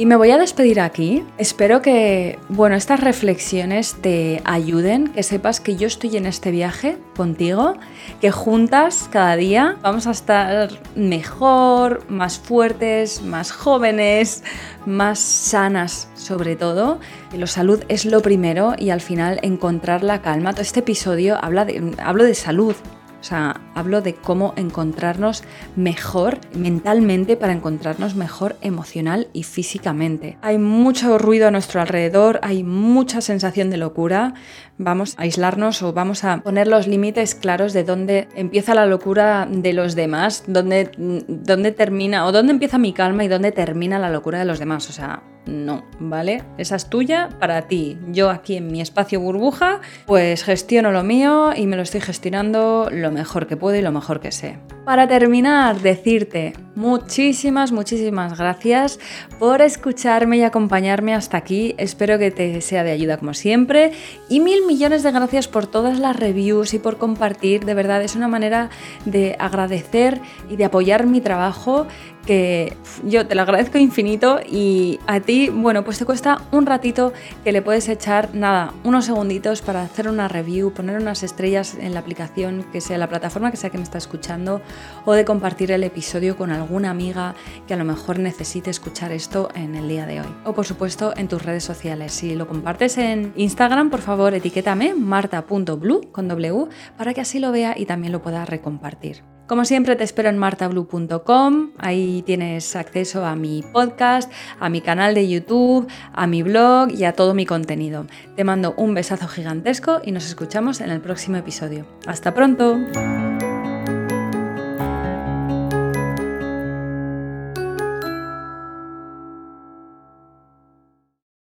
Y 0.00 0.06
me 0.06 0.14
voy 0.14 0.30
a 0.30 0.38
despedir 0.38 0.78
aquí. 0.78 1.24
Espero 1.38 1.82
que, 1.82 2.38
bueno, 2.48 2.76
estas 2.76 3.00
reflexiones 3.00 3.96
te 4.00 4.40
ayuden, 4.44 5.08
que 5.08 5.24
sepas 5.24 5.58
que 5.58 5.74
yo 5.74 5.88
estoy 5.88 6.16
en 6.16 6.26
este 6.26 6.52
viaje 6.52 6.98
contigo, 7.16 7.74
que 8.20 8.30
juntas 8.30 9.08
cada 9.10 9.34
día 9.34 9.76
vamos 9.82 10.06
a 10.06 10.12
estar 10.12 10.70
mejor, 10.94 12.08
más 12.08 12.38
fuertes, 12.38 13.22
más 13.22 13.50
jóvenes, 13.50 14.44
más 14.86 15.18
sanas 15.18 16.08
sobre 16.14 16.54
todo. 16.54 17.00
La 17.36 17.48
salud 17.48 17.82
es 17.88 18.04
lo 18.04 18.22
primero 18.22 18.74
y 18.78 18.90
al 18.90 19.00
final 19.00 19.40
encontrar 19.42 20.04
la 20.04 20.22
calma. 20.22 20.52
Todo 20.52 20.62
este 20.62 20.78
episodio 20.78 21.42
habla 21.42 21.64
de, 21.64 21.96
hablo 22.00 22.22
de 22.22 22.36
salud, 22.36 22.76
o 23.20 23.24
sea, 23.24 23.60
hablo 23.74 24.00
de 24.00 24.14
cómo 24.14 24.54
encontrarnos 24.56 25.42
mejor 25.74 26.38
mentalmente 26.54 27.36
para 27.36 27.52
encontrarnos 27.52 28.14
mejor 28.14 28.56
emocional 28.60 29.28
y 29.32 29.42
físicamente. 29.42 30.38
Hay 30.40 30.58
mucho 30.58 31.18
ruido 31.18 31.48
a 31.48 31.50
nuestro 31.50 31.80
alrededor, 31.80 32.38
hay 32.42 32.62
mucha 32.62 33.20
sensación 33.20 33.70
de 33.70 33.76
locura. 33.76 34.34
Vamos 34.78 35.14
a 35.18 35.22
aislarnos 35.22 35.82
o 35.82 35.92
vamos 35.92 36.22
a 36.22 36.38
poner 36.38 36.68
los 36.68 36.86
límites 36.86 37.34
claros 37.34 37.72
de 37.72 37.82
dónde 37.82 38.28
empieza 38.36 38.74
la 38.74 38.86
locura 38.86 39.48
de 39.50 39.72
los 39.72 39.96
demás, 39.96 40.44
dónde, 40.46 40.90
dónde 40.96 41.72
termina 41.72 42.24
o 42.26 42.32
dónde 42.32 42.52
empieza 42.52 42.78
mi 42.78 42.92
calma 42.92 43.24
y 43.24 43.28
dónde 43.28 43.50
termina 43.50 43.98
la 43.98 44.10
locura 44.10 44.38
de 44.38 44.44
los 44.44 44.60
demás. 44.60 44.88
O 44.88 44.92
sea, 44.92 45.22
no, 45.48 45.82
¿vale? 45.98 46.44
Esa 46.58 46.76
es 46.76 46.90
tuya 46.90 47.30
para 47.40 47.62
ti. 47.62 47.98
Yo 48.08 48.30
aquí 48.30 48.56
en 48.56 48.70
mi 48.70 48.80
espacio 48.80 49.18
burbuja, 49.20 49.80
pues 50.06 50.44
gestiono 50.44 50.92
lo 50.92 51.02
mío 51.02 51.52
y 51.56 51.66
me 51.66 51.76
lo 51.76 51.82
estoy 51.82 52.00
gestionando 52.00 52.88
lo 52.92 53.10
mejor 53.10 53.46
que 53.46 53.56
puedo 53.56 53.76
y 53.76 53.82
lo 53.82 53.90
mejor 53.90 54.20
que 54.20 54.30
sé. 54.30 54.58
Para 54.88 55.06
terminar, 55.06 55.82
decirte 55.82 56.54
muchísimas, 56.74 57.72
muchísimas 57.72 58.38
gracias 58.38 58.98
por 59.38 59.60
escucharme 59.60 60.38
y 60.38 60.44
acompañarme 60.44 61.12
hasta 61.12 61.36
aquí. 61.36 61.74
Espero 61.76 62.18
que 62.18 62.30
te 62.30 62.60
sea 62.62 62.84
de 62.84 62.92
ayuda 62.92 63.18
como 63.18 63.34
siempre. 63.34 63.92
Y 64.30 64.40
mil 64.40 64.64
millones 64.64 65.02
de 65.02 65.10
gracias 65.10 65.46
por 65.46 65.66
todas 65.66 65.98
las 65.98 66.16
reviews 66.16 66.72
y 66.72 66.78
por 66.78 66.96
compartir. 66.96 67.66
De 67.66 67.74
verdad, 67.74 68.02
es 68.02 68.16
una 68.16 68.28
manera 68.28 68.70
de 69.04 69.36
agradecer 69.38 70.22
y 70.48 70.56
de 70.56 70.64
apoyar 70.64 71.06
mi 71.06 71.20
trabajo 71.20 71.86
que 72.28 72.76
yo 73.04 73.26
te 73.26 73.34
lo 73.34 73.40
agradezco 73.40 73.78
infinito 73.78 74.38
y 74.46 75.00
a 75.06 75.18
ti, 75.20 75.48
bueno, 75.48 75.82
pues 75.82 75.98
te 75.98 76.04
cuesta 76.04 76.42
un 76.52 76.66
ratito 76.66 77.14
que 77.42 77.52
le 77.52 77.62
puedes 77.62 77.88
echar, 77.88 78.34
nada, 78.34 78.74
unos 78.84 79.06
segunditos 79.06 79.62
para 79.62 79.82
hacer 79.82 80.08
una 80.08 80.28
review, 80.28 80.70
poner 80.74 81.00
unas 81.00 81.22
estrellas 81.22 81.74
en 81.80 81.94
la 81.94 82.00
aplicación, 82.00 82.66
que 82.70 82.82
sea 82.82 82.98
la 82.98 83.08
plataforma 83.08 83.50
que 83.50 83.56
sea 83.56 83.70
que 83.70 83.78
me 83.78 83.84
está 83.84 83.96
escuchando, 83.96 84.60
o 85.04 85.12
de 85.12 85.24
compartir 85.24 85.72
el 85.72 85.84
episodio 85.84 86.36
con 86.36 86.50
alguna 86.50 86.90
amiga 86.90 87.34
que 87.66 87.74
a 87.74 87.76
lo 87.76 87.84
mejor 87.84 88.18
necesite 88.18 88.70
escuchar 88.70 89.12
esto 89.12 89.48
en 89.54 89.74
el 89.74 89.88
día 89.88 90.06
de 90.06 90.20
hoy. 90.20 90.28
O 90.44 90.54
por 90.54 90.66
supuesto 90.66 91.12
en 91.16 91.28
tus 91.28 91.44
redes 91.44 91.64
sociales. 91.64 92.12
Si 92.12 92.34
lo 92.34 92.46
compartes 92.46 92.98
en 92.98 93.32
Instagram, 93.36 93.90
por 93.90 94.00
favor, 94.00 94.34
etiquétame 94.34 94.94
marta.blue 94.94 96.10
con 96.12 96.28
W 96.28 96.66
para 96.96 97.14
que 97.14 97.20
así 97.20 97.38
lo 97.38 97.52
vea 97.52 97.74
y 97.76 97.86
también 97.86 98.12
lo 98.12 98.22
pueda 98.22 98.44
recompartir. 98.44 99.22
Como 99.48 99.64
siempre 99.64 99.96
te 99.96 100.04
espero 100.04 100.28
en 100.28 100.36
martablue.com, 100.36 101.70
ahí 101.78 102.22
tienes 102.26 102.76
acceso 102.76 103.24
a 103.24 103.34
mi 103.34 103.64
podcast, 103.72 104.30
a 104.60 104.68
mi 104.68 104.82
canal 104.82 105.14
de 105.14 105.26
YouTube, 105.26 105.88
a 106.12 106.26
mi 106.26 106.42
blog 106.42 106.90
y 106.92 107.04
a 107.04 107.14
todo 107.14 107.32
mi 107.32 107.46
contenido. 107.46 108.06
Te 108.36 108.44
mando 108.44 108.74
un 108.76 108.92
besazo 108.92 109.26
gigantesco 109.26 110.02
y 110.04 110.12
nos 110.12 110.26
escuchamos 110.26 110.82
en 110.82 110.90
el 110.90 111.00
próximo 111.00 111.38
episodio. 111.38 111.86
¡Hasta 112.06 112.34
pronto! 112.34 112.76